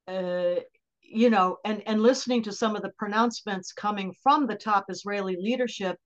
[0.09, 0.57] uh,
[1.01, 5.37] you know, and and listening to some of the pronouncements coming from the top Israeli
[5.39, 5.97] leadership,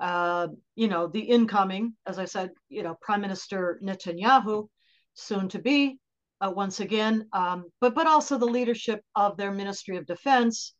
[0.00, 4.68] uh, you know, the incoming, as I said, you know, Prime Minister Netanyahu,
[5.14, 5.98] soon to be,
[6.40, 10.74] uh, once again, um, but but also the leadership of their Ministry of Defense,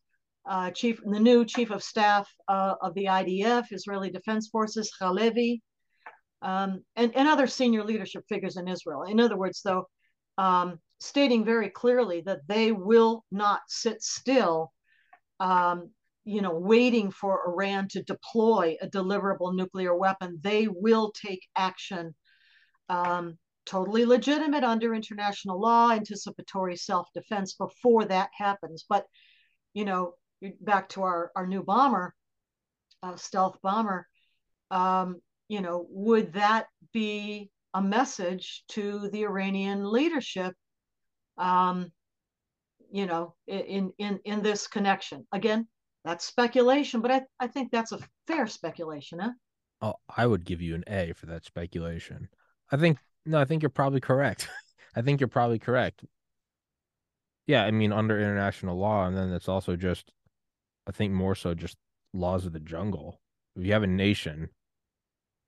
[0.47, 5.61] uh, chief, the new chief of staff uh, of the IDF, Israeli Defense Forces, Halevi,
[6.41, 9.03] um, and, and other senior leadership figures in Israel.
[9.03, 9.87] In other words, though,
[10.37, 14.71] um, stating very clearly that they will not sit still,
[15.39, 15.91] um,
[16.25, 20.39] you know, waiting for Iran to deploy a deliverable nuclear weapon.
[20.41, 22.15] They will take action.
[22.89, 28.85] Um, totally legitimate under international law, anticipatory self defense before that happens.
[28.87, 29.05] But,
[29.73, 30.13] you know,
[30.61, 32.13] back to our, our new bomber,
[33.03, 34.07] uh, stealth bomber,
[34.71, 40.53] um, you know, would that be a message to the Iranian leadership,
[41.37, 41.91] um,
[42.91, 45.27] you know, in, in, in this connection?
[45.31, 45.67] Again,
[46.03, 49.31] that's speculation, but I, I think that's a fair speculation, huh?
[49.81, 52.29] Oh, I would give you an A for that speculation.
[52.71, 54.49] I think no, I think you're probably correct.
[54.95, 56.03] I think you're probably correct.
[57.45, 60.11] Yeah, I mean under international law, and then it's also just
[60.87, 61.77] I think more so just
[62.13, 63.19] laws of the jungle.
[63.55, 64.49] If you have a nation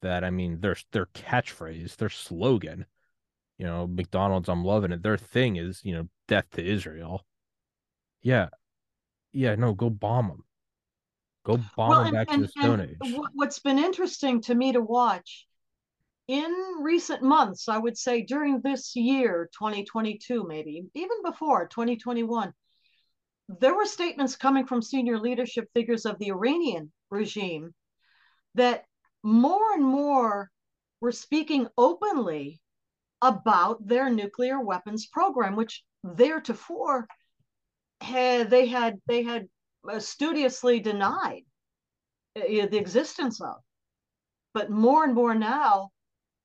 [0.02, 2.86] that I mean their their catchphrase, their slogan,
[3.58, 5.02] you know, McDonald's, I'm loving it.
[5.02, 7.25] Their thing is, you know, death to Israel.
[8.21, 8.49] Yeah.
[9.32, 10.43] Yeah, no, go bomb them.
[11.45, 13.13] Go bomb well, them back and, to the Stone Age.
[13.34, 15.45] What's been interesting to me to watch
[16.28, 22.54] in recent months, I would say during this year, 2022, maybe even before 2021,
[23.57, 27.73] there were statements coming from senior leadership figures of the Iranian regime
[28.53, 28.85] that
[29.23, 30.51] more and more
[31.01, 32.62] were speaking openly
[33.21, 37.07] about their nuclear weapons program, which theretofore
[38.01, 39.47] had, they had they had
[39.89, 41.41] uh, studiously denied
[42.38, 43.55] uh, the existence of.
[44.53, 45.89] But more and more now,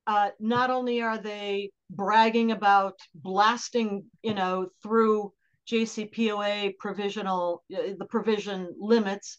[0.07, 5.33] uh, not only are they bragging about blasting, you know, through
[5.70, 9.38] JCPOA provisional, uh, the provision limits,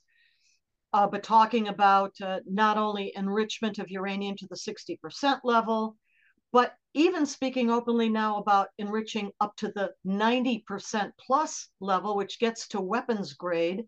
[0.93, 5.97] uh, but talking about uh, not only enrichment of uranium to the 60% level,
[6.51, 12.69] but even speaking openly now about enriching up to the 90% plus level, which gets
[12.69, 13.83] to weapons grade.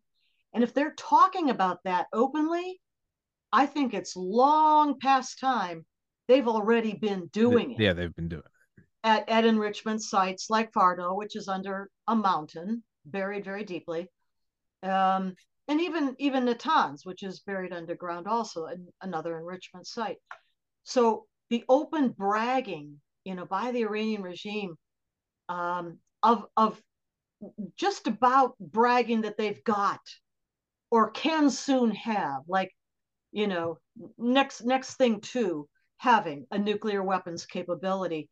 [0.53, 2.81] And if they're talking about that openly,
[3.53, 5.85] I think it's long past time
[6.27, 7.79] they've already been doing it.
[7.79, 8.51] Yeah, they've been doing it.
[9.03, 14.09] At, at enrichment sites like Fordow, which is under a mountain, buried very deeply.
[14.83, 15.35] Um,
[15.67, 18.67] and even even Natanz, which is buried underground, also
[19.01, 20.17] another enrichment site.
[20.83, 24.75] So the open bragging, you know, by the Iranian regime
[25.49, 26.81] um, of of
[27.75, 30.01] just about bragging that they've got
[30.89, 32.71] or can soon have, like,
[33.31, 33.77] you know,
[34.17, 38.29] next next thing to having a nuclear weapons capability.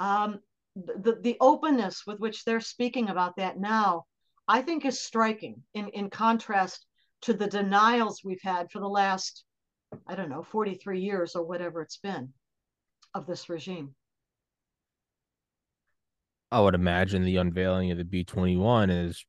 [0.00, 0.40] Um,
[0.74, 4.06] the, the openness with which they're speaking about that now,
[4.48, 6.86] I think is striking in, in contrast
[7.22, 9.44] to the denials we've had for the last,
[10.06, 12.32] I don't know, 43 years or whatever it's been
[13.14, 13.94] of this regime.
[16.50, 19.24] I would imagine the unveiling of the B 21 is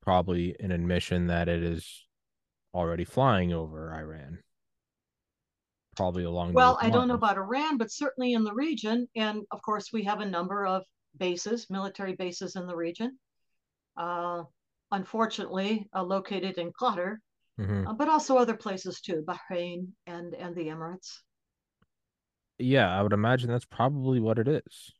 [0.00, 2.06] probably an admission that it is
[2.72, 4.38] already flying over Iran.
[5.96, 6.52] Probably along.
[6.52, 9.08] Well, I don't know about Iran, but certainly in the region.
[9.16, 10.82] And of course, we have a number of
[11.16, 13.18] bases, military bases in the region.
[13.96, 14.42] Uh,
[14.90, 17.16] unfortunately, uh, located in Qatar,
[17.60, 17.86] mm-hmm.
[17.86, 21.18] uh, but also other places too, Bahrain and and the Emirates.
[22.58, 24.92] Yeah, I would imagine that's probably what it is.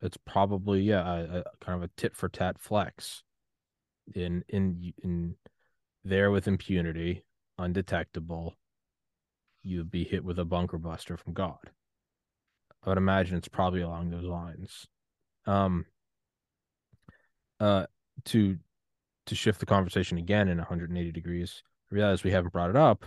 [0.00, 3.22] It's probably yeah, a, a kind of a tit for tat flex
[4.14, 5.34] in in in
[6.04, 7.24] there with impunity,
[7.58, 8.54] undetectable,
[9.68, 11.58] you'd be hit with a bunker buster from God.
[12.84, 14.86] I would imagine it's probably along those lines.
[15.46, 15.86] Um
[17.60, 17.86] uh
[18.26, 18.58] to
[19.26, 23.04] to shift the conversation again in 180 degrees, I realize we haven't brought it up,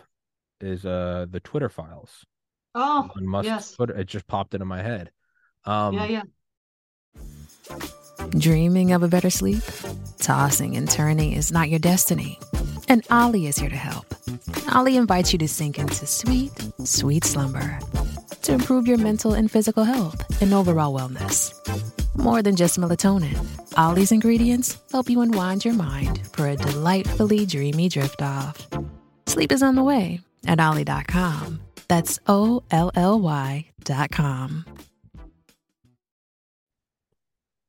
[0.59, 2.25] is uh the Twitter files.
[2.73, 3.09] Oh,
[3.43, 3.71] yes.
[3.73, 5.11] Twitter, it just popped into my head.
[5.65, 6.23] Um, yeah, yeah.
[8.29, 9.63] Dreaming of a better sleep?
[10.19, 12.39] Tossing and turning is not your destiny.
[12.91, 14.13] And Olly is here to help.
[14.75, 16.51] Olly invites you to sink into sweet,
[16.83, 17.79] sweet slumber
[18.41, 21.53] to improve your mental and physical health and overall wellness.
[22.17, 27.87] More than just melatonin, Olly's ingredients help you unwind your mind for a delightfully dreamy
[27.87, 28.67] drift off.
[29.25, 31.61] Sleep is on the way at Olly.com.
[31.87, 34.65] That's O L L Y.com.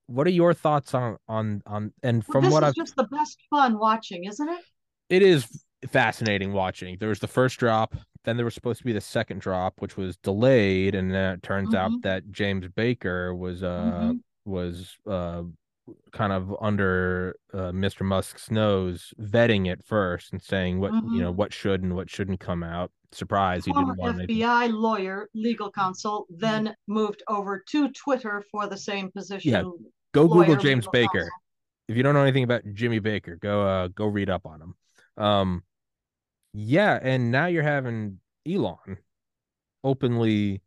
[0.07, 3.39] what are your thoughts on on on and from well, what I've just the best
[3.51, 4.65] fun watching, isn't it?
[5.13, 5.47] It is
[5.91, 6.97] fascinating watching.
[6.99, 7.95] There was the first drop,
[8.25, 11.43] then there was supposed to be the second drop, which was delayed, and then it
[11.43, 11.95] turns mm-hmm.
[11.95, 14.51] out that James Baker was uh mm-hmm.
[14.51, 15.43] was uh
[16.13, 18.07] kind of under uh, Mr.
[18.07, 21.15] Musk's nose, vetting it first and saying what mm-hmm.
[21.15, 22.91] you know what should and what shouldn't come out.
[23.11, 26.93] Surprise, he didn't want FBI lawyer, legal counsel, then mm-hmm.
[26.93, 29.53] moved over to Twitter for the same position.
[29.53, 29.63] Yeah,
[30.15, 31.11] go Google James Baker.
[31.19, 31.29] Counsel.
[31.89, 34.75] If you don't know anything about Jimmy Baker, go uh go read up on him.
[35.17, 35.63] Um,
[36.53, 38.99] yeah, and now you're having Elon
[39.85, 40.63] openly.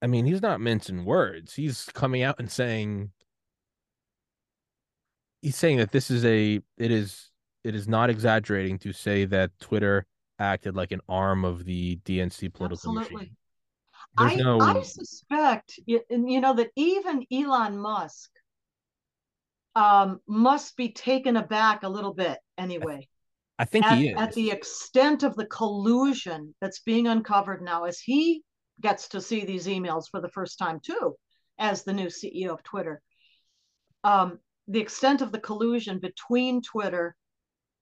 [0.00, 1.54] I mean, he's not mincing words.
[1.54, 3.10] He's coming out and saying
[5.42, 7.30] he's saying that this is a it is
[7.64, 10.06] it is not exaggerating to say that Twitter
[10.38, 13.14] acted like an arm of the DNC political Absolutely.
[13.16, 13.36] machine.
[14.16, 14.60] I, no...
[14.60, 18.30] I suspect you know that even Elon Musk
[19.74, 23.08] um, must be taken aback a little bit anyway.
[23.58, 24.16] I think at, he is.
[24.18, 28.42] At the extent of the collusion that's being uncovered now as he
[28.80, 31.16] gets to see these emails for the first time too,
[31.58, 33.02] as the new CEO of Twitter.
[34.04, 37.16] Um, the extent of the collusion between Twitter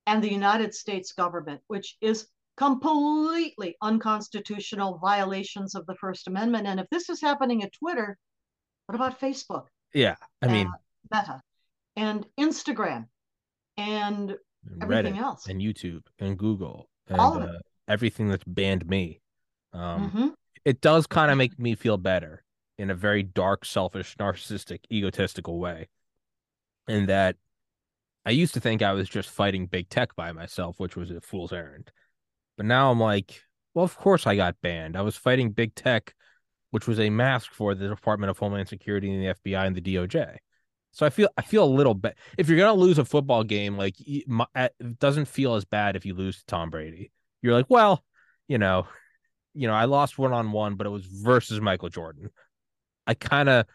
[0.07, 6.67] and the United States government, which is completely unconstitutional violations of the First Amendment.
[6.67, 8.17] And if this is happening at Twitter,
[8.87, 9.67] what about Facebook?
[9.93, 11.41] Yeah, I mean, uh, Meta
[11.97, 13.07] and Instagram
[13.77, 14.37] and,
[14.70, 19.20] and everything Reddit else, and YouTube and Google and uh, everything that's banned me.
[19.72, 20.29] Um, mm-hmm.
[20.64, 22.42] It does kind of make me feel better
[22.79, 25.88] in a very dark, selfish, narcissistic, egotistical way
[26.88, 27.37] in that
[28.24, 31.20] I used to think I was just fighting big tech by myself, which was a
[31.20, 31.90] fool's errand.
[32.57, 33.42] But now I'm like,
[33.74, 34.96] well, of course I got banned.
[34.96, 36.14] I was fighting big tech,
[36.70, 39.81] which was a mask for the Department of Homeland Security and the FBI and the
[39.81, 40.38] DOJ.
[40.97, 42.17] So I feel I feel a little bit.
[42.39, 46.15] If you're gonna lose a football game, like it doesn't feel as bad if you
[46.15, 47.13] lose to Tom Brady.
[47.43, 48.03] You're like, well,
[48.49, 48.87] you know,
[49.53, 52.31] you know, I lost one on one, but it was versus Michael Jordan.
[53.07, 53.67] I kind of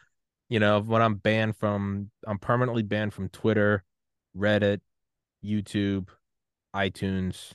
[0.49, 3.83] you know, when I'm banned from, I'm permanently banned from Twitter,
[4.35, 4.81] Reddit,
[5.45, 6.07] YouTube,
[6.75, 7.51] iTunes,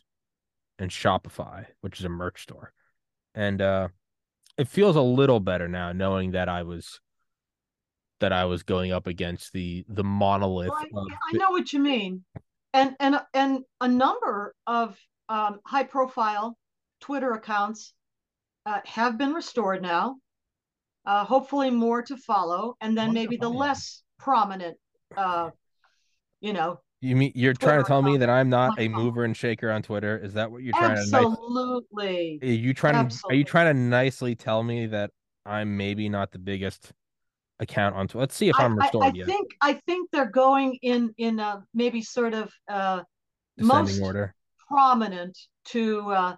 [0.78, 2.72] and Shopify, which is a merch store.
[3.34, 3.88] And uh
[4.56, 7.00] it feels a little better now knowing that I was
[8.20, 10.70] that I was going up against the the monolith.
[10.90, 12.24] Well, I, I, know what you mean,
[12.72, 14.98] and and and a number of
[15.28, 16.56] um, high profile
[17.00, 17.92] Twitter accounts
[18.64, 20.16] uh, have been restored now
[21.06, 24.76] uh, hopefully more to follow, and then maybe the less prominent,
[25.16, 25.50] uh,
[26.40, 29.24] you know, You mean you're Twitter trying to tell me that I'm not a mover
[29.24, 30.18] and shaker on Twitter?
[30.18, 32.40] Is that what you're trying to nice, Absolutely.
[32.42, 35.12] are you trying to are you trying to nicely tell me that
[35.44, 36.92] I'm maybe not the biggest
[37.60, 38.20] account on Twitter?
[38.20, 39.26] Let's see if I, I'm I, restored I yet.
[39.26, 43.02] think I think they're going in in a maybe sort of uh,
[43.58, 44.34] most order.
[44.68, 45.36] prominent
[45.66, 46.36] to uh,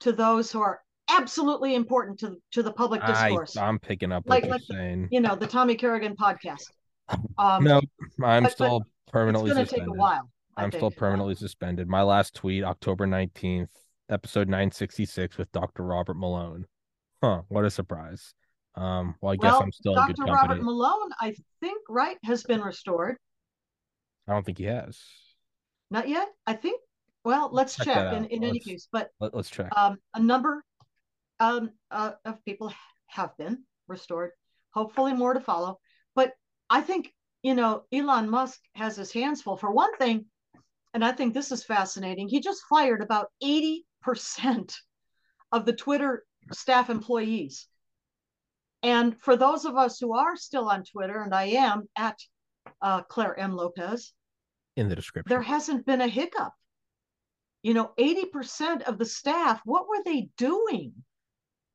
[0.00, 3.56] to those who are absolutely important to to the public discourse.
[3.56, 5.08] I'm picking up Like- like, saying.
[5.10, 6.62] you know, the Tommy Kerrigan podcast.
[7.38, 7.80] Um, no,
[8.22, 8.82] I'm but- but still
[9.12, 10.30] it's going to take a while.
[10.56, 10.78] I I'm think.
[10.78, 11.88] still permanently suspended.
[11.88, 13.66] My last tweet, October 19th,
[14.08, 15.82] episode 966 with Dr.
[15.82, 16.66] Robert Malone.
[17.20, 18.32] Huh, what a surprise.
[18.80, 20.14] Um, well, I guess well, I'm still in Dr.
[20.14, 20.48] good company.
[20.48, 23.16] Robert Malone, I think, right, has been restored.
[24.26, 24.98] I don't think he has.
[25.90, 26.28] Not yet.
[26.46, 26.80] I think.
[27.22, 28.14] Well, let's Check check.
[28.14, 29.68] In, in any case, but Let, us check.
[29.76, 30.64] um, a number
[31.40, 32.72] um, uh, of people
[33.08, 34.30] have been restored.
[34.72, 35.78] Hopefully, more to follow.
[36.14, 36.32] But
[36.70, 37.12] I think
[37.42, 39.58] you know Elon Musk has his hands full.
[39.58, 40.24] For one thing,
[40.94, 42.28] and I think this is fascinating.
[42.28, 44.74] He just fired about eighty percent
[45.52, 47.66] of the Twitter staff employees.
[48.82, 52.18] And for those of us who are still on Twitter, and I am at
[52.80, 53.54] uh, Clare M.
[53.54, 54.12] Lopez,
[54.76, 55.28] in the description.
[55.28, 56.52] there hasn't been a hiccup.
[57.62, 60.92] You know, 80% of the staff, what were they doing?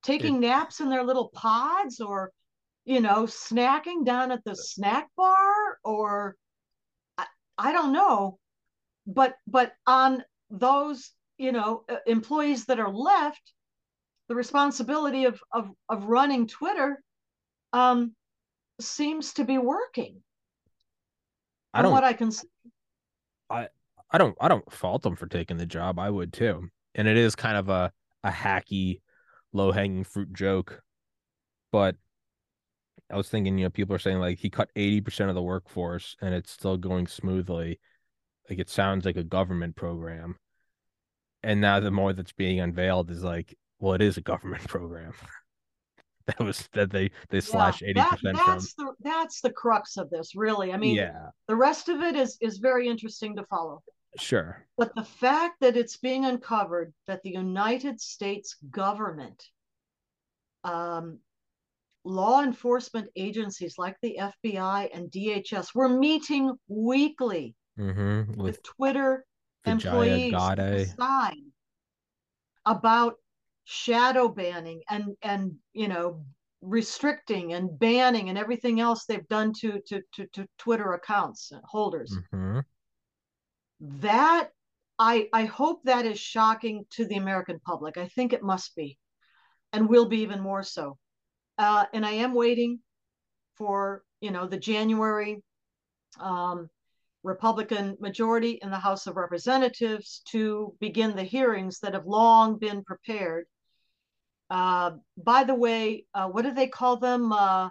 [0.01, 2.31] Taking naps in their little pods or,
[2.85, 6.35] you know, snacking down at the snack bar or
[7.17, 7.25] I,
[7.57, 8.39] I don't know.
[9.05, 13.53] But but on those, you know, uh, employees that are left,
[14.27, 17.01] the responsibility of of of running Twitter
[17.73, 18.13] um
[18.79, 20.21] seems to be working.
[21.73, 22.47] I From don't what I can see.
[23.49, 23.67] I
[24.11, 25.99] I don't I don't fault them for taking the job.
[25.99, 26.69] I would too.
[26.95, 27.91] And it is kind of a
[28.23, 29.01] a hacky,
[29.53, 30.81] low hanging fruit joke.
[31.71, 31.95] But
[33.11, 36.15] I was thinking, you know, people are saying like he cut 80% of the workforce
[36.21, 37.79] and it's still going smoothly.
[38.49, 40.37] Like it sounds like a government program.
[41.43, 45.13] And now the more that's being unveiled is like, well, it is a government program.
[46.27, 48.33] that was that they they slash 80% that, from.
[48.33, 52.15] that's the that's the crux of this really i mean yeah, the rest of it
[52.15, 53.83] is is very interesting to follow
[54.17, 54.65] sure.
[54.75, 59.43] but the fact that it's being uncovered that the united states government
[60.63, 61.19] um,
[62.05, 68.31] law enforcement agencies like the fbi and dhs were meeting weekly Mm-hmm.
[68.31, 69.25] With with twitter
[69.65, 71.35] employees to decide
[72.65, 73.15] about
[73.65, 76.23] shadow banning and and you know
[76.61, 81.61] restricting and banning and everything else they've done to to to, to Twitter accounts and
[81.65, 82.15] holders.
[82.31, 82.59] hmm
[83.79, 84.49] That
[84.97, 87.97] I I hope that is shocking to the American public.
[87.97, 88.97] I think it must be,
[89.73, 90.97] and will be even more so.
[91.57, 92.79] Uh, and I am waiting
[93.57, 95.43] for you know the January
[96.19, 96.69] um,
[97.23, 102.83] Republican majority in the House of Representatives to begin the hearings that have long been
[102.83, 103.45] prepared.
[104.49, 107.31] Uh, by the way, uh, what do they call them?
[107.31, 107.69] Uh,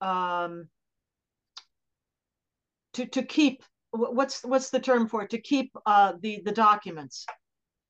[0.00, 0.68] um,
[2.94, 5.30] to to keep what's what's the term for it?
[5.30, 7.26] To keep uh, the the documents.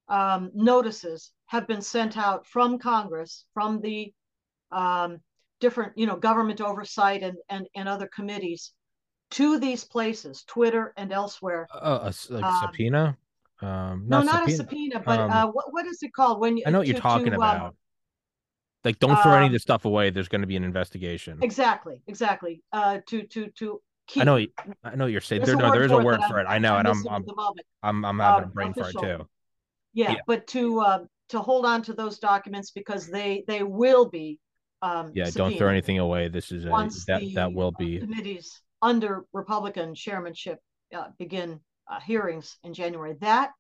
[0.09, 4.13] Um, notices have been sent out from Congress, from the
[4.73, 5.19] um,
[5.61, 8.73] different you know government oversight and and and other committees
[9.33, 11.69] to these places, Twitter and elsewhere.
[11.73, 12.45] Uh, a s- like
[13.61, 13.69] Um.
[13.69, 14.53] Um, No, not, not subpoena.
[14.53, 16.65] a subpoena, but um, uh, what what is it called when you?
[16.67, 17.77] I know what you're talking to, um, about.
[18.85, 20.11] Like, don't throw any of um, this stuff away.
[20.11, 21.39] There's going to be an investigation.
[21.43, 22.63] Exactly, exactly.
[22.73, 24.23] Uh, to to to keep.
[24.23, 24.37] I know.
[24.85, 25.43] I know what you're saying.
[25.45, 26.47] there's There, no, there is a word for it.
[26.49, 27.67] I know, I'm and I'm, I'm, at the moment.
[27.83, 29.29] I'm, I'm having uh, a brain fart too.
[29.93, 30.17] Yeah, yeah.
[30.27, 30.99] but to uh,
[31.31, 34.39] to hold on to those documents because they they will be.
[34.81, 36.29] Um, Yeah, don't throw anything away.
[36.29, 36.69] This is a
[37.09, 37.99] that the that will uh, be.
[37.99, 40.61] committees under Republican chairmanship
[40.97, 43.15] uh, begin uh, hearings in January.
[43.21, 43.51] That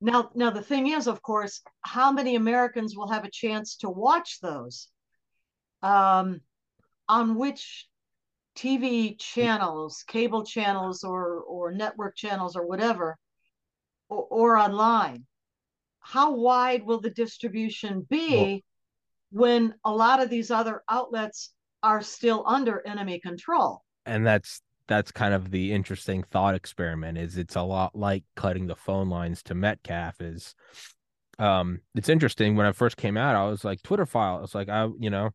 [0.00, 3.90] now now the thing is, of course, how many Americans will have a chance to
[3.90, 4.88] watch those?
[5.82, 6.40] Um,
[7.08, 7.88] on which
[8.56, 13.16] TV channels, cable channels, or or network channels, or whatever,
[14.08, 15.26] or, or online?
[16.00, 18.62] How wide will the distribution be
[19.30, 23.84] when a lot of these other outlets are still under enemy control?
[24.06, 28.66] and that's that's kind of the interesting thought experiment is it's a lot like cutting
[28.66, 30.54] the phone lines to metcalf is
[31.38, 34.68] um it's interesting when i first came out i was like twitter file it's like
[34.68, 35.30] i you know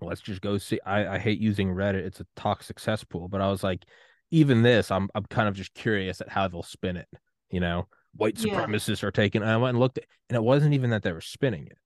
[0.00, 3.48] let's just go see i i hate using reddit it's a toxic cesspool but i
[3.50, 3.84] was like
[4.30, 7.08] even this i'm i'm kind of just curious at how they'll spin it
[7.50, 8.66] you know white Yeah.
[8.66, 11.20] supremacists are taking i went and looked at, and it wasn't even that they were
[11.20, 11.78] spinning it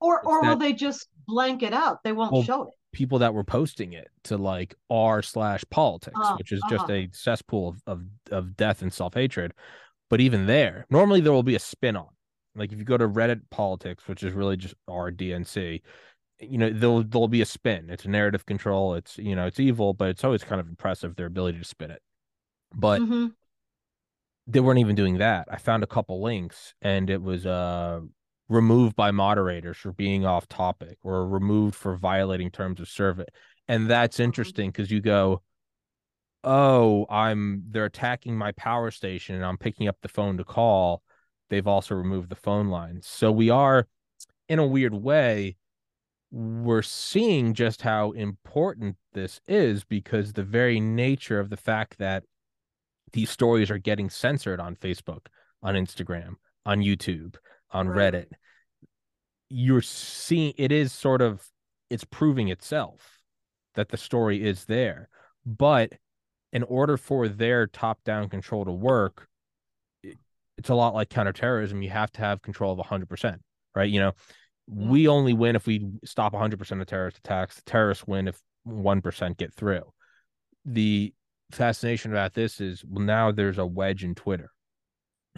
[0.00, 2.02] Or It's or will they just blank it out?
[2.02, 2.74] They won't Well, show it.
[2.92, 6.92] People that were posting it to like r slash politics, Uh, which is just uh-huh.
[6.92, 9.52] a cesspool of, of of death and self hatred.
[10.10, 12.08] But even there, normally there will be a spin on.
[12.54, 15.82] Like if you go to Reddit politics, which is really just r DNC,
[16.40, 17.90] you know there'll there'll be a spin.
[17.90, 18.94] It's narrative control.
[18.94, 21.90] It's you know it's evil, but it's always kind of impressive their ability to spin
[21.90, 22.02] it.
[22.74, 23.32] But Mhm.
[24.46, 25.46] they weren't even doing that.
[25.50, 28.00] I found a couple links and it was uh
[28.48, 33.26] removed by moderators for being off topic or removed for violating terms of service.
[33.68, 34.24] And that's mm-hmm.
[34.24, 35.42] interesting because you go,
[36.44, 41.02] Oh, I'm they're attacking my power station and I'm picking up the phone to call.
[41.50, 43.06] They've also removed the phone lines.
[43.06, 43.86] So we are
[44.48, 45.56] in a weird way,
[46.30, 52.24] we're seeing just how important this is because the very nature of the fact that
[53.12, 55.26] these stories are getting censored on Facebook,
[55.62, 56.34] on Instagram,
[56.66, 57.36] on YouTube,
[57.70, 58.14] on Right.
[58.14, 58.32] Reddit.
[59.48, 61.46] You're seeing it is sort of
[61.90, 63.18] it's proving itself
[63.74, 65.08] that the story is there.
[65.46, 65.92] But
[66.52, 69.28] in order for their top down control to work,
[70.58, 71.82] it's a lot like counterterrorism.
[71.82, 73.38] You have to have control of 100%,
[73.74, 73.88] right?
[73.88, 74.12] You know,
[74.70, 74.88] mm-hmm.
[74.88, 77.56] we only win if we stop 100% of terrorist attacks.
[77.56, 79.84] The terrorists win if 1% get through.
[80.64, 81.14] The
[81.52, 84.50] fascination about this is well, now there's a wedge in Twitter.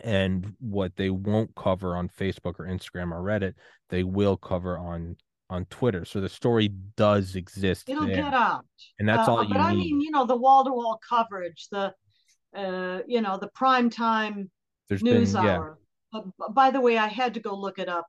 [0.02, 3.54] And what they won't cover on Facebook or Instagram or Reddit,
[3.90, 5.16] they will cover on
[5.50, 6.04] on Twitter.
[6.04, 8.14] So the story does exist It'll there.
[8.16, 8.64] get out.
[9.00, 9.78] and that's Uh, all you but I need.
[9.92, 11.92] mean, you know, the wall to wall coverage, the,
[12.54, 14.48] uh, you know, the prime time
[14.88, 15.78] There's news been yeah, hour.
[16.14, 16.22] Uh,
[16.52, 18.06] by the way, I had to go look it up.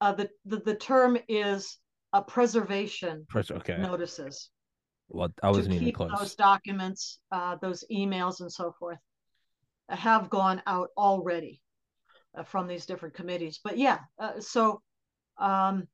[0.00, 1.78] Uh, the, the the term is
[2.12, 3.76] a preservation pres- okay.
[3.76, 4.50] notices
[5.08, 6.10] Well, I wasn't even keep close.
[6.16, 8.98] those documents, uh, those emails, and so forth,
[9.88, 11.60] have gone out already
[12.36, 13.60] uh, from these different committees.
[13.62, 14.82] But yeah, uh, so
[15.38, 15.88] um,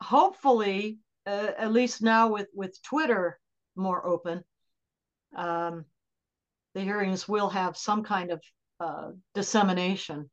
[0.00, 3.38] hopefully, uh, at least now with with Twitter
[3.76, 4.42] more open,
[5.36, 5.84] um,
[6.74, 8.42] the hearings will have some kind of
[8.80, 10.30] uh, dissemination.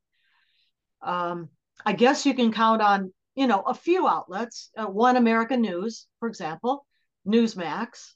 [1.02, 1.50] Um,
[1.86, 4.72] I guess you can count on you know a few outlets.
[4.78, 6.86] Uh, One American News, for example,
[7.28, 8.14] Newsmax,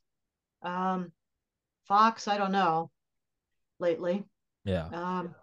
[0.61, 1.11] um,
[1.87, 2.27] Fox.
[2.27, 2.91] I don't know
[3.79, 4.23] lately,
[4.65, 4.87] Yeah.
[4.93, 5.35] um,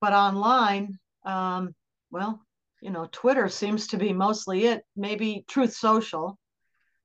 [0.00, 1.74] but online, um,
[2.10, 2.44] well,
[2.80, 4.82] you know, Twitter seems to be mostly it.
[4.96, 6.38] Maybe Truth Social,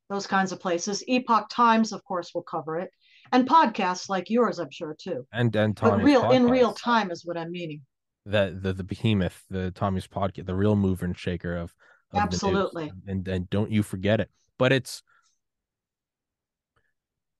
[0.10, 1.04] those kinds of places.
[1.08, 2.90] Epoch Times, of course, will cover it,
[3.32, 5.28] and podcasts like yours, I'm sure too.
[5.34, 7.82] And and But Tommy's real in real time is what I'm meaning.
[8.26, 11.74] that the the behemoth, the Tommy's podcast, the real mover and shaker of,
[12.12, 12.22] of the.
[12.22, 12.92] Absolutely.
[13.08, 14.30] and and don't you forget it.
[14.58, 15.04] But it's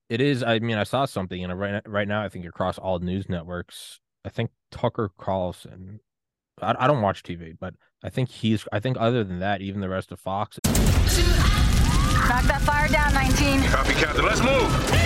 [0.08, 0.42] it is.
[0.42, 4.00] I mean, I saw something, and right right now, I think across all news networks,
[4.24, 6.00] I think Tucker Carlson.
[6.60, 8.66] I, I don't watch TV, but I think he's.
[8.72, 10.58] I think other than that, even the rest of Fox.
[12.28, 13.62] Knock that fire down, 19.
[13.70, 14.24] Copy, Captain.
[14.24, 15.05] Let's move.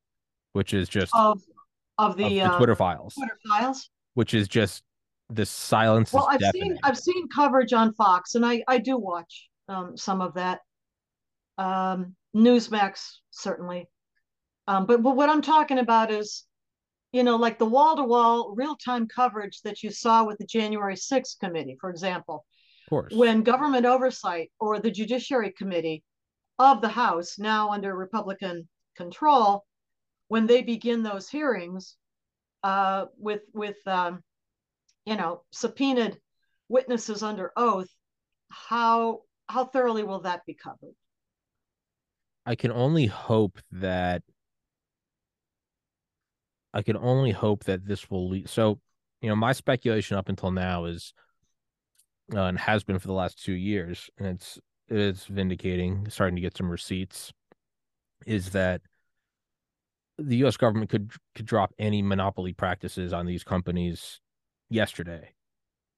[0.53, 1.41] which is just Of
[1.97, 3.89] of of the, the uh, Twitter files, Twitter files.
[4.15, 4.83] which is just
[5.29, 6.11] the silence.
[6.13, 6.71] Well, I've deafening.
[6.71, 10.59] seen I've seen coverage on Fox, and I I do watch um, some of that.
[11.57, 13.87] Um, Newsmax certainly,
[14.67, 16.45] um, but but what I'm talking about is,
[17.11, 20.45] you know, like the wall to wall real time coverage that you saw with the
[20.45, 22.45] January 6th committee, for example,
[22.85, 23.13] of course.
[23.13, 26.03] when government oversight or the Judiciary Committee
[26.57, 29.65] of the House, now under Republican control,
[30.31, 31.97] when they begin those hearings
[32.63, 34.23] uh, with with um,
[35.05, 36.17] you know subpoenaed
[36.69, 37.89] witnesses under oath,
[38.49, 40.95] how how thoroughly will that be covered?
[42.45, 44.23] I can only hope that
[46.73, 48.47] I can only hope that this will lead.
[48.47, 48.79] So,
[49.21, 51.13] you know, my speculation up until now is,
[52.33, 54.57] uh, and has been for the last two years, and it's
[54.87, 57.33] it's vindicating, starting to get some receipts,
[58.25, 58.79] is that
[60.17, 60.57] the U.S.
[60.57, 64.19] government could could drop any monopoly practices on these companies
[64.69, 65.33] yesterday,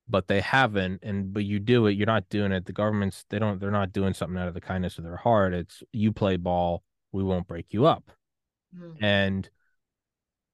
[0.08, 1.04] but they haven't.
[1.04, 2.66] And but you do it, you're not doing it.
[2.66, 5.54] The government's they don't they're not doing something out of the kindness of their heart.
[5.54, 8.12] It's you play ball, we won't break you up.
[8.76, 8.98] Mhm.
[9.02, 9.50] And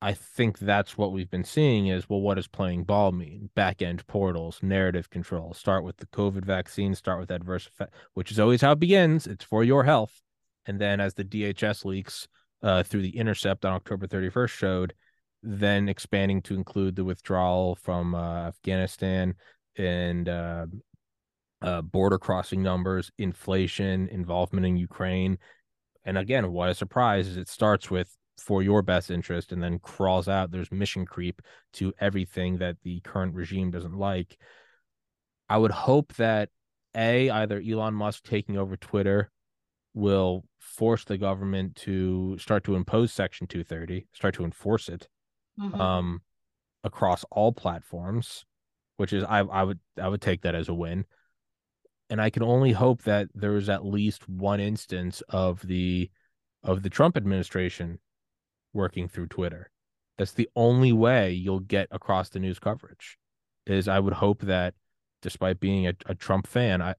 [0.02, 3.50] I think that's what we've been seeing is well, what does playing ball mean?
[3.56, 5.54] Back end portals, narrative control.
[5.54, 9.28] Start with the COVID vaccine, start with adverse effect, which is always how it begins.
[9.28, 10.22] It's for your health.
[10.66, 12.28] And then as the DHS leaks
[12.62, 14.94] uh, through the Intercept on October 31st showed,
[15.42, 19.36] then expanding to include the withdrawal from uh, Afghanistan
[19.78, 20.66] and uh,
[21.62, 25.38] uh, border crossing numbers, inflation, involvement in Ukraine.
[26.06, 29.80] And again, what a surprise is it starts with for your best interest and then
[29.80, 30.52] crawls out.
[30.52, 31.42] There's mission creep
[31.74, 34.38] to everything that the current regime doesn't like.
[35.50, 36.50] I would hope that
[36.96, 39.32] A, either Elon Musk taking over Twitter
[39.94, 45.08] will force the government to start to impose Section 230, start to enforce it
[45.60, 45.80] mm-hmm.
[45.80, 46.22] um,
[46.84, 48.46] across all platforms,
[48.98, 51.06] which is I I would I would take that as a win.
[52.12, 56.10] And I can only hope that there is at least one instance of the
[56.64, 58.00] of the Trump administration
[58.74, 59.72] working through Twitter.
[60.18, 63.18] That's the only way you'll get across the news coverage.
[63.66, 64.74] Is I would hope that
[65.22, 66.96] despite being a, a Trump fan, I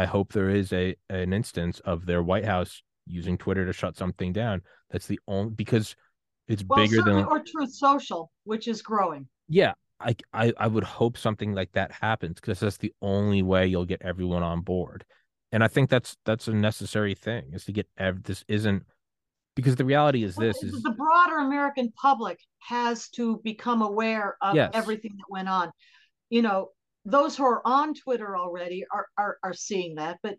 [0.00, 3.98] I hope there is a an instance of their White House using Twitter to shut
[3.98, 4.62] something down.
[4.90, 5.94] That's the only because
[6.48, 9.28] it's well, bigger than or Truth Social, which is growing.
[9.46, 13.66] Yeah, I I, I would hope something like that happens because that's the only way
[13.66, 15.04] you'll get everyone on board.
[15.52, 18.84] And I think that's that's a necessary thing is to get ev- this isn't
[19.54, 24.54] because the reality is this is the broader American public has to become aware of
[24.54, 24.70] yes.
[24.72, 25.70] everything that went on.
[26.30, 26.70] You know,
[27.04, 30.36] those who are on Twitter already are are, are seeing that, but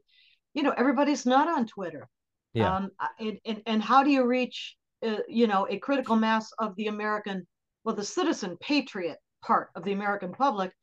[0.54, 2.10] you know, everybody's not on Twitter.
[2.54, 2.76] Yeah.
[2.76, 2.90] Um,
[3.20, 6.88] and, and, and how do you reach, uh, you know, a critical mass of the
[6.88, 7.48] American,
[7.84, 10.74] well, the citizen patriot part of the American public,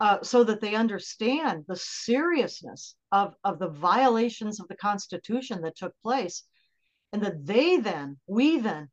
[0.00, 5.76] uh, so that they understand the seriousness of, of the violations of the Constitution that
[5.76, 6.42] took place
[7.14, 8.90] and that they then, we then,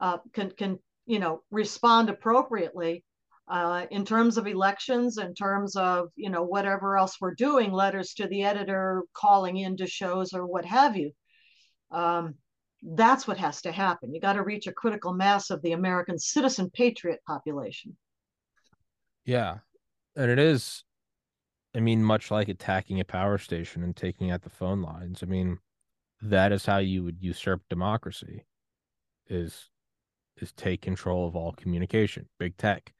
[0.00, 3.04] uh, can can you know respond appropriately
[3.48, 8.14] uh, in terms of elections, in terms of you know whatever else we're doing, letters
[8.14, 11.12] to the editor, calling into shows or what have you.
[11.90, 12.34] Um,
[12.82, 14.14] that's what has to happen.
[14.14, 17.96] You got to reach a critical mass of the American citizen patriot population.
[19.24, 19.58] Yeah,
[20.14, 20.84] and it is.
[21.74, 25.22] I mean, much like attacking a power station and taking out the phone lines.
[25.22, 25.58] I mean,
[26.22, 28.44] that is how you would usurp democracy
[29.28, 29.70] is
[30.36, 32.92] is take control of all communication big tech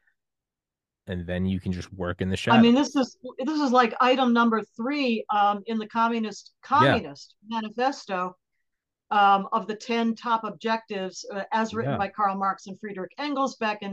[1.09, 2.59] and then you can just work in the shadows.
[2.59, 7.35] I mean, this is this is like item number three um, in the communist communist
[7.49, 7.61] yeah.
[7.61, 8.37] manifesto
[9.11, 11.99] um, of the ten top objectives, uh, as written yeah.
[11.99, 13.93] by Karl Marx and Friedrich Engels back in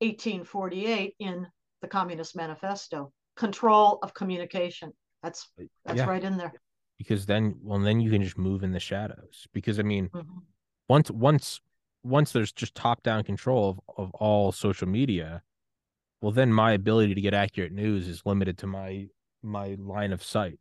[0.00, 1.46] 1848 in
[1.80, 3.12] the Communist Manifesto.
[3.36, 4.92] Control of communication.
[5.22, 5.48] That's
[5.84, 6.06] that's yeah.
[6.06, 6.52] right in there
[6.98, 10.38] because then well then you can just move in the shadows because i mean mm-hmm.
[10.88, 11.60] once once
[12.02, 15.42] once there's just top down control of, of all social media
[16.26, 19.06] well then my ability to get accurate news is limited to my
[19.44, 20.58] my line of sight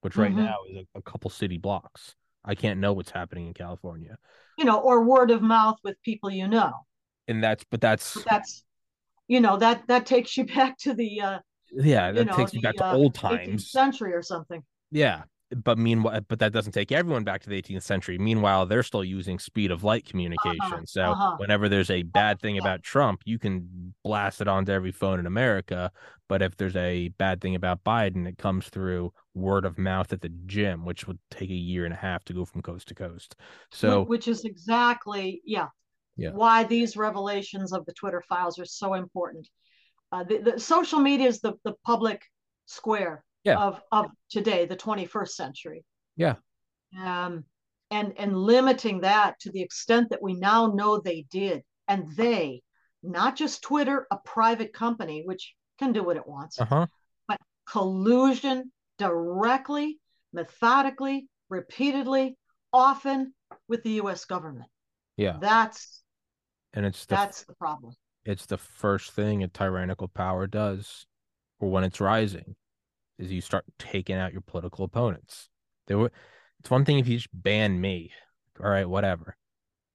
[0.00, 0.44] which right mm-hmm.
[0.44, 2.16] now is a, a, couple city blocks.
[2.44, 4.16] I can't know what's happening in california.
[4.56, 6.72] You know or word of mouth with people you know.
[7.28, 8.64] And that's but that's but that's
[9.28, 11.38] you know that that takes you back to the uh
[11.72, 13.70] yeah that you know, takes you back to uh, old times.
[13.70, 14.64] century or something.
[14.90, 15.22] Yeah
[15.56, 18.18] but meanwhile but that doesn't take everyone back to the 18th century.
[18.18, 20.58] Meanwhile they're still using speed of light communication.
[20.60, 21.36] Uh-huh, so uh-huh.
[21.38, 25.26] whenever there's a bad thing about trump you can blast it onto every phone in
[25.26, 25.90] america
[26.28, 30.20] but if there's a bad thing about biden it comes through word of mouth at
[30.20, 32.94] the gym which would take a year and a half to go from coast to
[32.94, 33.36] coast.
[33.70, 35.68] So which is exactly yeah
[36.16, 36.30] yeah.
[36.30, 39.48] why these revelations of the twitter files are so important.
[40.10, 42.22] Uh, the, the social media is the, the public
[42.66, 43.58] square yeah.
[43.58, 45.84] of of today, the 21st century.
[46.16, 46.34] Yeah.
[46.98, 47.44] Um,
[47.90, 52.62] and and limiting that to the extent that we now know they did, and they,
[53.02, 56.86] not just Twitter, a private company which can do what it wants, uh-huh.
[57.26, 57.38] but
[57.70, 59.98] collusion directly,
[60.32, 62.36] methodically, repeatedly,
[62.72, 63.32] often
[63.68, 64.24] with the U.S.
[64.24, 64.68] government.
[65.16, 66.02] Yeah, that's
[66.74, 67.94] and it's the, that's the problem.
[68.24, 71.06] It's the first thing a tyrannical power does,
[71.58, 72.54] or when it's rising
[73.18, 75.48] is you start taking out your political opponents.
[75.86, 76.12] There were
[76.60, 78.12] it's one thing if you just ban me.
[78.62, 79.36] All right, whatever.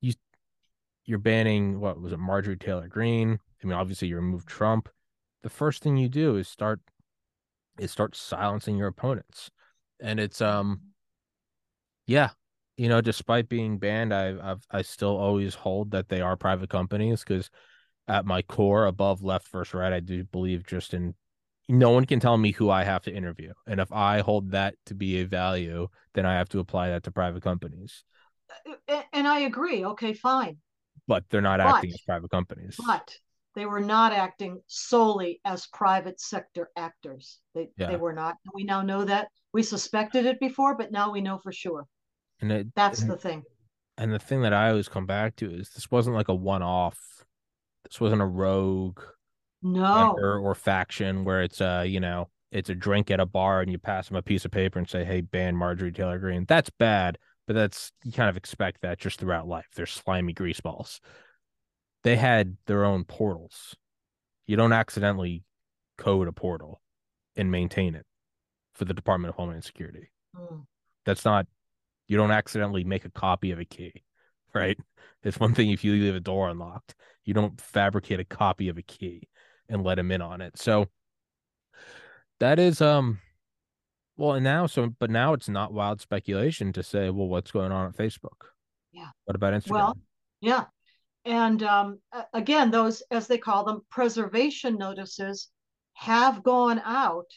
[0.02, 0.14] You
[1.06, 3.40] you're banning what was it, Marjorie Taylor Greene?
[3.64, 4.90] I mean, obviously you remove Trump.
[5.44, 6.80] The first thing you do is start
[7.78, 9.50] is start silencing your opponents.
[10.00, 10.82] And it's um
[12.06, 12.32] yeah,
[12.78, 16.70] you know, despite being banned, I I've I still always hold that they are private
[16.70, 17.50] companies because
[18.08, 21.16] at my core, above left versus right, I do believe just in
[21.70, 23.54] no one can tell me who I have to interview.
[23.68, 27.04] And if I hold that to be a value, then I have to apply that
[27.04, 28.04] to private companies.
[28.68, 29.86] Uh, uh, and I agree.
[29.86, 30.58] Okay, fine.
[31.08, 32.76] But they're not but, acting as private companies.
[32.86, 33.16] But
[33.56, 37.40] they were not acting solely as private sector actors.
[37.54, 37.88] They yeah.
[37.88, 38.36] they were not.
[38.54, 39.28] We now know that.
[39.54, 41.86] We suspected it before, but now we know for sure.
[42.42, 43.44] And it, That's and, the thing.
[43.98, 47.00] And the thing that I always come back to is this wasn't like a one-off.
[47.84, 49.00] This wasn't a rogue
[49.64, 53.72] no or, faction where it's a you know it's a drink at a bar and
[53.72, 56.70] you pass them a piece of paper and say, "Hey, ban Marjorie Taylor Greene That's
[56.70, 59.68] bad, but that's you kind of expect that just throughout life.
[59.76, 61.02] They're slimy greaseballs.
[62.04, 63.76] They had their own portals.
[64.46, 65.44] You don't accidentally
[65.98, 66.82] code a portal
[67.36, 68.06] and maintain it
[68.76, 70.12] for the Department of Homeland Security.
[70.36, 70.66] Mm.
[71.06, 71.48] That's not
[72.08, 74.04] you don't accidentally make a copy of a key,
[74.54, 74.78] right?
[75.24, 76.94] It's one thing if you leave a door unlocked.
[77.26, 79.30] You don't fabricate a copy of a key
[79.74, 80.58] and let him in on it.
[80.58, 80.88] So
[82.40, 83.20] that is um
[84.18, 87.72] well and now so but now it's not wild speculation to say, well, what's going
[87.72, 88.48] on at Facebook?
[88.92, 89.10] Yeah.
[89.26, 89.72] What about Instagram?
[89.72, 89.98] Well,
[90.42, 90.66] yeah.
[91.26, 92.00] And um,
[92.34, 95.50] again, those, as they call them, preservation notices
[95.94, 97.28] have gone out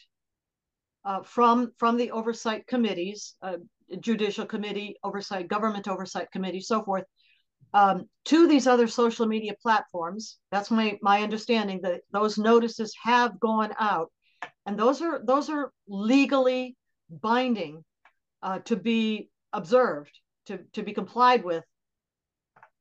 [1.05, 3.57] uh, from from the oversight committees, uh,
[4.01, 7.05] judicial committee, oversight, government oversight committee, so forth,
[7.73, 10.37] um, to these other social media platforms.
[10.51, 14.11] That's my my understanding that those notices have gone out,
[14.65, 16.75] and those are those are legally
[17.09, 17.83] binding
[18.41, 21.63] uh, to be observed, to to be complied with.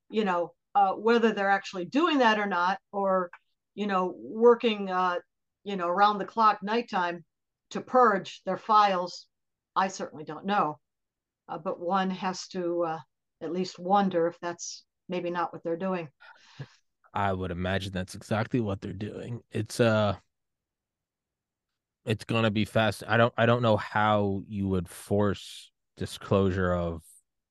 [0.09, 3.31] You know, uh, whether they're actually doing that or not, or
[3.75, 5.17] you know, working uh,
[5.65, 7.25] you know around the clock nighttime
[7.71, 9.27] to purge their files,
[9.75, 10.79] I certainly don't know.
[11.49, 12.99] Uh, but one has to uh,
[13.41, 16.09] at least wonder if that's maybe not what they're doing.
[17.15, 19.41] I would imagine that's exactly what they're doing.
[19.51, 20.17] It's uh
[22.05, 23.03] it's gonna be fast.
[23.07, 27.03] I don't I don't know how you would force disclosure of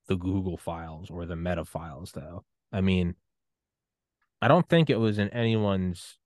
[0.08, 2.44] the Google files or the meta files though.
[2.72, 3.14] I mean,
[4.40, 6.18] I don't think it was in anyone's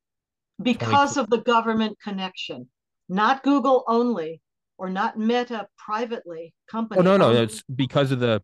[0.61, 1.25] because 20...
[1.25, 2.69] of the government connection,
[3.09, 4.43] not Google only
[4.81, 7.01] or not Meta privately company.
[7.01, 8.43] Oh no, no, it's because of the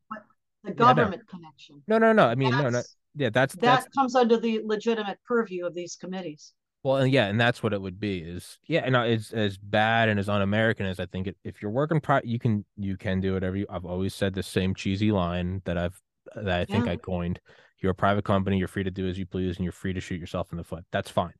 [0.66, 1.38] the government no.
[1.38, 1.82] connection.
[1.86, 2.26] No, no, no.
[2.26, 2.82] I mean, that's, no, no.
[3.14, 6.52] Yeah, that's that that's, comes under the legitimate purview of these committees.
[6.82, 8.18] Well, and yeah, and that's what it would be.
[8.18, 11.36] Is yeah, and it's as bad and as un-American as I think it.
[11.42, 13.66] If you're working, pri- you can you can do whatever you.
[13.68, 16.00] I've always said the same cheesy line that I've
[16.36, 16.92] that I think yeah.
[16.92, 17.40] I coined.
[17.82, 18.58] You're a private company.
[18.58, 20.64] You're free to do as you please, and you're free to shoot yourself in the
[20.64, 20.84] foot.
[20.92, 21.34] That's fine.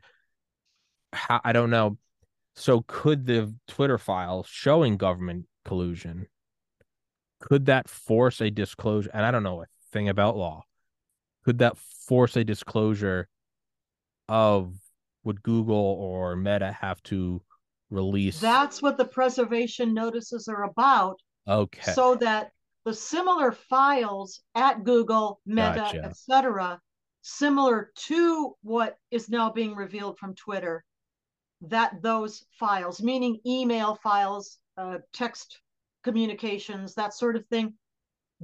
[1.12, 1.96] How, I don't know.
[2.56, 6.26] So could the Twitter file showing government collusion
[7.40, 9.10] could that force a disclosure?
[9.12, 10.62] And I don't know a thing about law.
[11.44, 13.28] Could that force a disclosure
[14.28, 14.74] of
[15.24, 17.42] would Google or Meta have to
[17.90, 18.40] release?
[18.40, 21.20] That's what the preservation notices are about.
[21.48, 21.92] Okay.
[21.92, 22.50] So that
[22.84, 26.04] the similar files at Google, Meta, gotcha.
[26.04, 26.80] etc.,
[27.22, 30.84] similar to what is now being revealed from Twitter,
[31.62, 35.60] that those files, meaning email files, uh, text
[36.06, 37.74] communications, that sort of thing,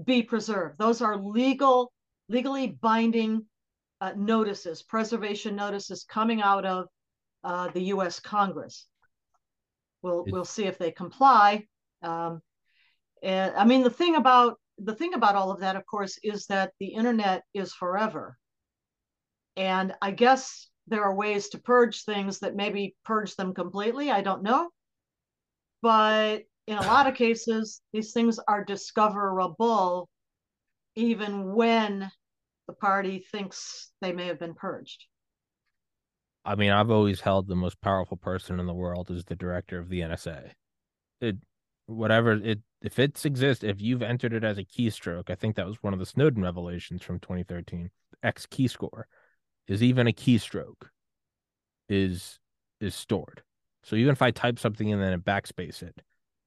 [0.05, 0.79] be preserved.
[0.79, 1.93] Those are legal,
[2.29, 3.47] legally binding
[4.01, 6.87] uh, notices, preservation notices coming out of
[7.45, 8.21] uh, the U.S.
[8.21, 8.87] Congress.
[10.03, 11.67] We'll we'll see if they comply.
[12.03, 12.43] Um,
[13.23, 16.47] and, I mean, the thing about the thing about all of that, of course, is
[16.47, 18.37] that the internet is forever.
[19.57, 24.11] And I guess there are ways to purge things that maybe purge them completely.
[24.11, 24.71] I don't know.
[25.83, 30.09] But in a lot of cases, these things are discoverable
[30.95, 32.11] even when
[32.67, 35.05] the party thinks they may have been purged.
[36.45, 39.79] I mean, I've always held the most powerful person in the world is the director
[39.79, 40.51] of the NSA.
[41.21, 41.37] It,
[41.87, 45.67] whatever it, if it's exists, if you've entered it as a keystroke, I think that
[45.67, 47.91] was one of the Snowden revelations from 2013.
[48.25, 49.05] XKeyscore
[49.69, 50.89] is even a keystroke
[51.89, 52.39] is
[52.81, 53.43] is stored.
[53.85, 56.03] So even if I type something and then backspace it,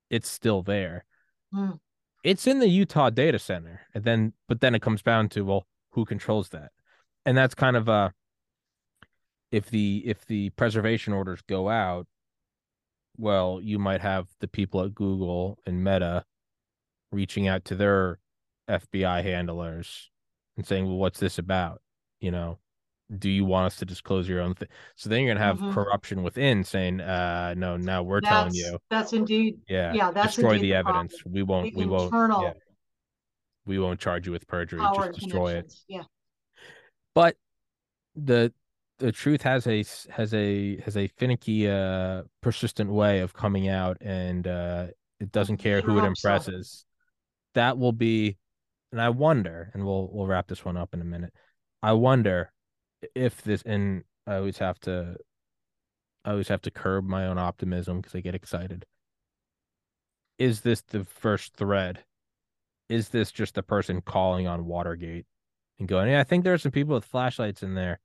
[0.09, 1.05] it's still there.
[1.53, 1.79] Mm.
[2.23, 3.81] It's in the Utah data center.
[3.93, 6.71] And then but then it comes down to well, who controls that?
[7.25, 8.13] And that's kind of a
[9.51, 12.07] if the if the preservation orders go out,
[13.17, 16.25] well, you might have the people at Google and Meta
[17.11, 18.19] reaching out to their
[18.69, 20.09] FBI handlers
[20.57, 21.81] and saying, "Well, what's this about?"
[22.19, 22.59] You know,
[23.17, 24.67] do you want us to disclose your own thing?
[24.95, 25.73] So then you're gonna have mm-hmm.
[25.73, 28.79] corruption within saying, uh no, now we're that's, telling you.
[28.89, 31.15] That's indeed yeah, yeah, that's destroy the, the evidence.
[31.25, 32.53] We won't the we won't yeah.
[33.65, 35.73] we won't charge you with perjury, just destroy it.
[35.87, 36.03] Yeah.
[37.13, 37.35] But
[38.15, 38.53] the
[38.97, 43.97] the truth has a has a has a finicky uh persistent way of coming out
[44.01, 44.87] and uh
[45.19, 46.85] it doesn't care who it impresses.
[47.53, 48.37] That will be
[48.91, 51.33] and I wonder, and we'll we'll wrap this one up in a minute.
[51.83, 52.51] I wonder
[53.13, 55.17] if this and I always have to
[56.23, 58.85] I always have to curb my own optimism because I get excited.
[60.39, 62.03] Is this the first thread
[62.89, 65.25] is this just the person calling on Watergate
[65.79, 67.99] and going, Yeah, I think there are some people with flashlights in there.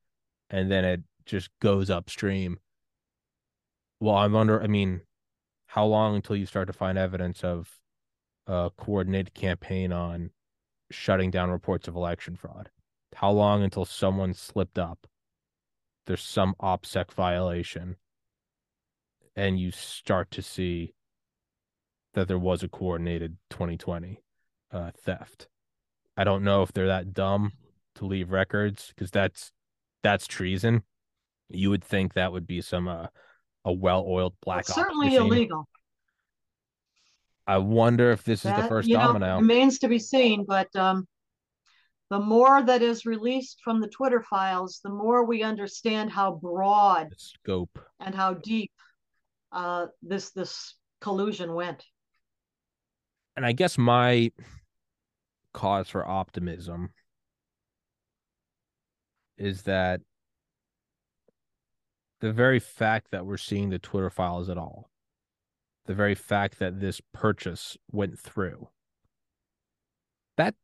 [0.49, 2.59] And then it just goes upstream.
[4.01, 5.03] Well, I wonder, I mean,
[5.67, 7.79] how long until you start to find evidence of
[8.47, 10.31] a coordinated campaign on
[10.91, 12.71] shutting down reports of election fraud?
[13.15, 15.07] How long until someone slipped up?
[16.07, 17.97] There's some OPSEC violation,
[19.37, 20.95] and you start to see
[22.15, 24.23] that there was a coordinated 2020
[24.73, 25.49] uh, theft.
[26.17, 27.53] I don't know if they're that dumb
[27.97, 29.53] to leave records because that's
[30.03, 30.83] that's treason.
[31.49, 33.07] You would think that would be some uh,
[33.65, 34.61] a well-oiled black.
[34.61, 35.69] It's certainly illegal.
[37.47, 39.37] I wonder if this that, is the first you know, domino.
[39.37, 41.09] Remains to be seen, but um,
[42.11, 47.11] the more that is released from the Twitter files, the more we understand how broad
[47.11, 48.73] the scope and how deep
[49.53, 51.85] uh, this this collusion went.
[53.37, 54.33] And I guess my
[55.55, 56.91] cause for optimism
[59.39, 60.01] is that
[62.21, 64.91] the very fact that we're seeing the Twitter files at all,
[65.87, 68.69] the very fact that this purchase went through,
[70.37, 70.55] that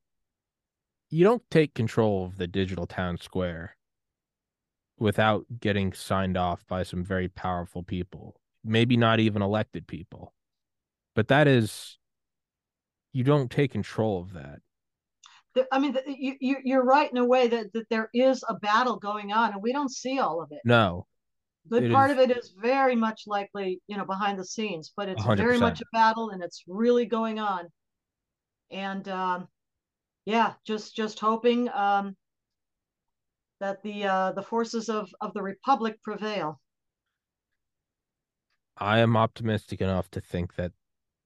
[1.11, 3.77] you don't take control of the digital town square
[4.99, 10.33] without getting signed off by some very powerful people, maybe not even elected people.
[11.15, 11.99] But that is,
[13.13, 14.61] you don't take control of that.
[15.73, 18.97] I mean, you, you, are right in a way that, that there is a battle
[18.97, 20.61] going on, and we don't see all of it.
[20.65, 21.07] No.
[21.69, 25.09] Good part is, of it is very much likely, you know, behind the scenes, but
[25.09, 25.37] it's 100%.
[25.39, 27.67] very much a battle, and it's really going on.
[28.71, 29.49] And um,
[30.27, 32.17] yeah, just just hoping um,
[33.61, 36.61] that the uh, the forces of of the republic prevail.
[38.77, 40.73] I am optimistic enough to think that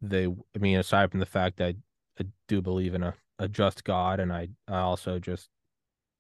[0.00, 0.26] they.
[0.26, 1.74] I mean, aside from the fact that I,
[2.22, 5.48] I do believe in a, a just God, and I I also just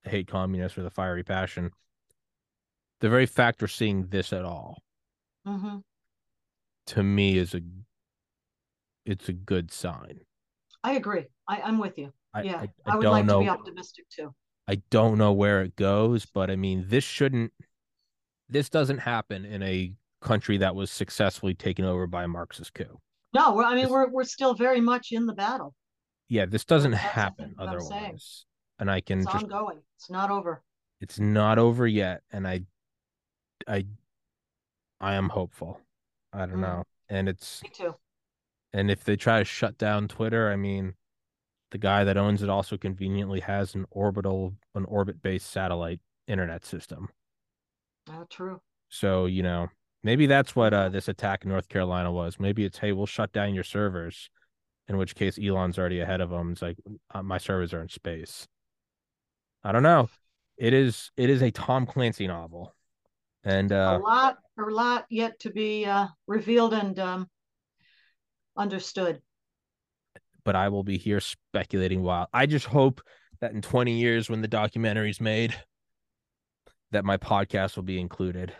[0.04, 1.70] hate communists with a fiery passion.
[3.00, 4.82] The very fact we're seeing this at all,
[5.46, 5.78] mm-hmm.
[6.86, 7.60] to me, is a
[9.04, 10.20] it's a good sign.
[10.82, 11.26] I agree.
[11.46, 12.12] I, I'm with you.
[12.32, 14.34] I, yeah, I, I, I would like know, to be optimistic too.
[14.68, 17.52] I don't know where it goes, but I mean, this shouldn't.
[18.48, 23.00] This doesn't happen in a country that was successfully taken over by a Marxist coup.
[23.32, 25.74] No, I mean this, we're we're still very much in the battle.
[26.28, 28.44] Yeah, this doesn't happen otherwise.
[28.78, 29.80] And I can it's just ongoing.
[29.96, 30.62] It's not over.
[31.00, 32.62] It's not over yet, and I,
[33.66, 33.86] I,
[35.00, 35.80] I am hopeful.
[36.32, 36.60] I don't mm.
[36.60, 37.94] know, and it's me too.
[38.72, 40.94] And if they try to shut down Twitter, I mean,
[41.70, 46.64] the guy that owns it also conveniently has an orbital an orbit based satellite internet
[46.64, 47.08] system.
[48.08, 48.60] Oh true.
[48.88, 49.68] So you know
[50.02, 52.38] maybe that's what uh, this attack in north carolina was.
[52.38, 54.30] Maybe it's hey we'll shut down your servers
[54.88, 56.76] in which case elon's already ahead of them it's like
[57.14, 58.46] uh, my servers are in space.
[59.62, 60.08] I don't know.
[60.56, 62.74] It is it is a tom clancy novel.
[63.44, 67.30] And uh, a lot a lot yet to be uh, revealed and um,
[68.56, 69.22] understood
[70.44, 73.00] but I will be here speculating while I just hope
[73.40, 75.54] that in 20 years when the documentary's made
[76.90, 78.52] that my podcast will be included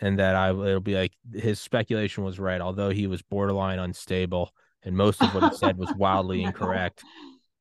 [0.00, 4.50] and that I it'll be like his speculation was right although he was borderline unstable
[4.82, 7.02] and most of what he said was wildly incorrect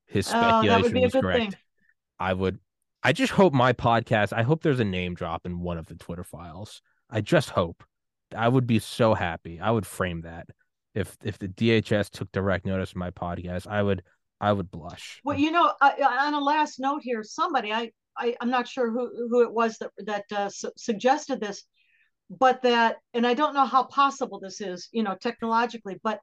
[0.08, 1.52] his speculation oh, was correct.
[1.52, 1.54] thing.
[2.20, 2.60] I would
[3.04, 5.96] I just hope my podcast I hope there's a name drop in one of the
[5.96, 6.82] Twitter files.
[7.10, 7.84] I just hope.
[8.36, 9.60] I would be so happy.
[9.60, 10.48] I would frame that
[10.94, 14.04] if if the DHS took direct notice of my podcast, I would
[14.42, 15.22] I would blush.
[15.24, 19.28] Well, you know, on a last note here, somebody I, I am not sure who
[19.30, 21.64] who it was that that uh, su- suggested this,
[22.30, 26.20] but that and I don't know how possible this is, you know, technologically, but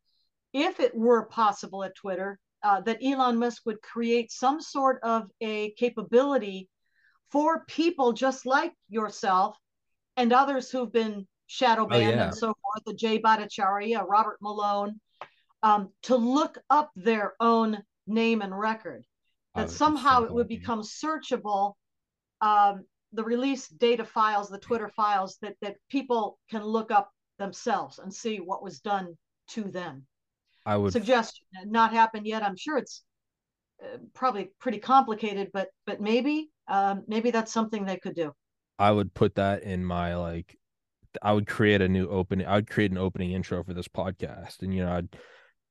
[0.53, 5.31] if it were possible at Twitter uh, that Elon Musk would create some sort of
[5.41, 6.69] a capability
[7.31, 9.57] for people just like yourself
[10.17, 12.25] and others who've been shadow band oh, yeah.
[12.25, 15.01] and so forth, the Jay Bhattacharya, Robert Malone,
[15.63, 19.05] um, to look up their own name and record.
[19.55, 21.75] That oh, somehow so it would become searchable.
[22.41, 27.99] Um, the release data files, the Twitter files that that people can look up themselves
[27.99, 29.17] and see what was done
[29.49, 30.07] to them.
[30.65, 32.43] I would suggest not happen yet.
[32.43, 33.03] I'm sure it's
[33.83, 38.33] uh, probably pretty complicated, but but maybe um, maybe that's something they could do.
[38.79, 40.59] I would put that in my like
[41.23, 42.47] I would create a new opening.
[42.47, 45.09] I would create an opening intro for this podcast, and you know, I'd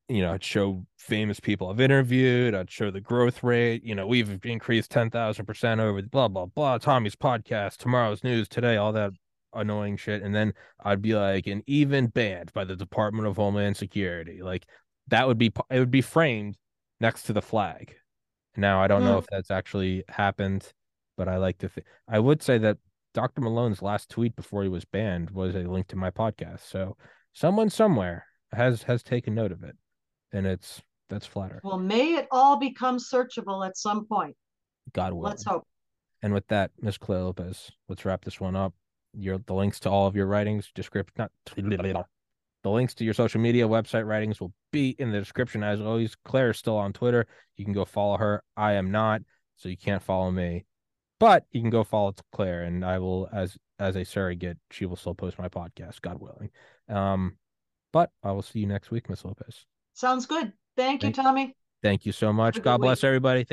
[0.07, 2.53] you know, I'd show famous people I've interviewed.
[2.53, 3.83] I'd show the growth rate.
[3.83, 6.77] You know, we've increased ten thousand percent over blah blah blah.
[6.77, 9.11] Tommy's podcast, tomorrow's news, today, all that
[9.53, 13.77] annoying shit, and then I'd be like, an even banned by the Department of Homeland
[13.77, 14.41] Security.
[14.43, 14.65] Like
[15.07, 16.57] that would be it would be framed
[16.99, 17.95] next to the flag.
[18.57, 19.19] Now I don't know Hmm.
[19.19, 20.71] if that's actually happened,
[21.17, 22.77] but I like to think I would say that
[23.15, 23.41] Dr.
[23.41, 26.69] Malone's last tweet before he was banned was a link to my podcast.
[26.69, 26.97] So
[27.31, 29.75] someone somewhere has has taken note of it,
[30.33, 31.61] and it's that's flattering.
[31.63, 34.35] Well, may it all become searchable at some point.
[34.91, 35.29] God willing.
[35.29, 35.63] Let's hope.
[36.21, 38.73] And with that, Miss Clare Lopez, let's wrap this one up.
[39.13, 43.39] Your the links to all of your writings, description, not the links to your social
[43.39, 45.63] media website writings will be in the description.
[45.63, 47.27] As always, Clare is still on Twitter.
[47.55, 48.43] You can go follow her.
[48.57, 49.21] I am not,
[49.55, 50.65] so you can't follow me.
[51.25, 54.95] But you can go follow Clare, and I will, as as a surrogate, she will
[54.95, 56.51] still post my podcast, God willing.
[56.87, 57.37] Um,
[57.91, 59.65] but I will see you next week, Miss Lopez.
[59.95, 60.53] Sounds good.
[60.77, 61.55] Thank you, Tommy.
[61.81, 62.61] Thank you so much.
[62.61, 63.07] God bless week.
[63.07, 63.39] everybody.
[63.39, 63.49] Thank